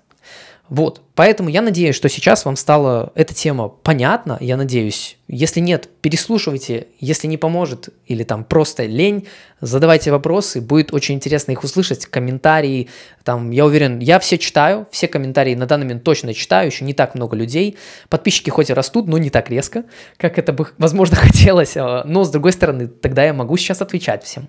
Вот, 0.68 1.02
поэтому 1.14 1.48
я 1.48 1.62
надеюсь, 1.62 1.96
что 1.96 2.08
сейчас 2.08 2.44
вам 2.44 2.56
стала 2.56 3.12
эта 3.14 3.34
тема 3.34 3.68
понятна, 3.68 4.38
я 4.40 4.56
надеюсь. 4.56 5.16
Если 5.26 5.60
нет, 5.60 5.88
переслушивайте, 6.02 6.88
если 7.00 7.26
не 7.26 7.38
поможет 7.38 7.88
или 8.06 8.24
там 8.24 8.44
просто 8.44 8.84
лень, 8.84 9.26
задавайте 9.62 10.10
вопросы, 10.10 10.60
будет 10.60 10.92
очень 10.92 11.14
интересно 11.14 11.52
их 11.52 11.64
услышать, 11.64 12.04
комментарии, 12.04 12.88
там, 13.24 13.50
я 13.50 13.64
уверен, 13.64 14.00
я 14.00 14.18
все 14.18 14.36
читаю, 14.36 14.86
все 14.90 15.08
комментарии 15.08 15.54
на 15.54 15.64
данный 15.64 15.84
момент 15.84 16.04
точно 16.04 16.34
читаю, 16.34 16.66
еще 16.66 16.84
не 16.84 16.92
так 16.92 17.14
много 17.14 17.36
людей, 17.36 17.78
подписчики 18.10 18.50
хоть 18.50 18.68
и 18.68 18.74
растут, 18.74 19.08
но 19.08 19.16
не 19.16 19.30
так 19.30 19.48
резко, 19.48 19.84
как 20.18 20.38
это 20.38 20.52
бы, 20.52 20.68
возможно, 20.76 21.16
хотелось, 21.20 21.74
а, 21.76 22.04
но, 22.04 22.24
с 22.24 22.30
другой 22.30 22.52
стороны, 22.52 22.86
тогда 22.86 23.24
я 23.24 23.32
могу 23.32 23.56
сейчас 23.56 23.80
отвечать 23.80 24.24
всем. 24.24 24.48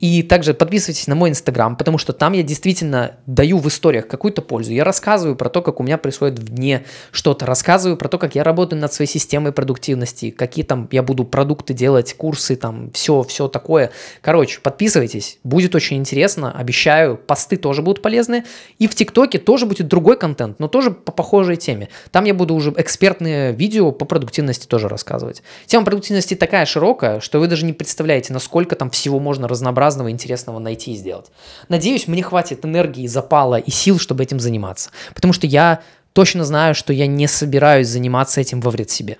И 0.00 0.22
также 0.22 0.54
подписывайтесь 0.54 1.06
на 1.06 1.16
мой 1.16 1.28
инстаграм, 1.28 1.76
потому 1.76 1.98
что 1.98 2.14
там 2.14 2.32
я 2.32 2.42
действительно 2.42 3.16
даю 3.26 3.58
в 3.58 3.68
историях 3.68 4.08
какую-то 4.08 4.40
пользу, 4.40 4.72
я 4.72 4.84
рассказываю 4.84 5.36
про 5.36 5.50
то, 5.50 5.60
как 5.60 5.80
у 5.80 5.82
меня 5.88 5.98
происходит 5.98 6.38
в 6.38 6.48
дне 6.50 6.84
что-то, 7.10 7.46
рассказываю 7.46 7.96
про 7.96 8.08
то, 8.08 8.18
как 8.18 8.34
я 8.34 8.44
работаю 8.44 8.80
над 8.80 8.92
своей 8.92 9.10
системой 9.10 9.52
продуктивности, 9.52 10.30
какие 10.30 10.64
там 10.64 10.86
я 10.92 11.02
буду 11.02 11.24
продукты 11.24 11.72
делать, 11.72 12.14
курсы, 12.14 12.56
там, 12.56 12.90
все, 12.92 13.22
все 13.22 13.48
такое. 13.48 13.90
Короче, 14.20 14.60
подписывайтесь, 14.60 15.38
будет 15.44 15.74
очень 15.74 15.96
интересно, 15.96 16.52
обещаю, 16.52 17.16
посты 17.16 17.56
тоже 17.56 17.82
будут 17.82 18.02
полезны. 18.02 18.44
И 18.78 18.86
в 18.86 18.94
ТикТоке 18.94 19.38
тоже 19.38 19.64
будет 19.64 19.88
другой 19.88 20.18
контент, 20.18 20.58
но 20.58 20.68
тоже 20.68 20.90
по 20.90 21.10
похожей 21.10 21.56
теме. 21.56 21.88
Там 22.10 22.24
я 22.24 22.34
буду 22.34 22.54
уже 22.54 22.72
экспертные 22.76 23.52
видео 23.52 23.90
по 23.90 24.04
продуктивности 24.04 24.66
тоже 24.66 24.88
рассказывать. 24.88 25.42
Тема 25.66 25.86
продуктивности 25.86 26.34
такая 26.34 26.66
широкая, 26.66 27.20
что 27.20 27.40
вы 27.40 27.46
даже 27.46 27.64
не 27.64 27.72
представляете, 27.72 28.34
насколько 28.34 28.76
там 28.76 28.90
всего 28.90 29.18
можно 29.18 29.48
разнообразного, 29.48 30.10
интересного 30.10 30.58
найти 30.58 30.92
и 30.92 30.96
сделать. 30.96 31.26
Надеюсь, 31.68 32.06
мне 32.06 32.22
хватит 32.22 32.64
энергии, 32.64 33.06
запала 33.06 33.56
и 33.56 33.70
сил, 33.70 33.98
чтобы 33.98 34.22
этим 34.22 34.38
заниматься. 34.38 34.90
Потому 35.14 35.32
что 35.32 35.46
я 35.46 35.77
точно 36.18 36.44
знаю, 36.44 36.74
что 36.74 36.92
я 36.92 37.06
не 37.06 37.28
собираюсь 37.28 37.86
заниматься 37.86 38.40
этим 38.40 38.60
во 38.60 38.72
вред 38.72 38.90
себе. 38.90 39.18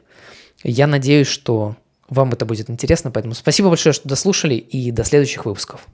Я 0.65 0.89
надеюсь, 0.89 1.29
что 1.29 1.77
вам 2.09 2.33
это 2.33 2.45
будет 2.45 2.71
интересно, 2.71 3.13
поэтому 3.13 3.35
спасибо 3.35 3.69
большое, 3.69 3.93
что 3.93 4.09
дослушали, 4.09 4.57
и 4.57 4.91
до 4.91 5.05
следующих 5.05 5.47
выпусков. 5.47 5.87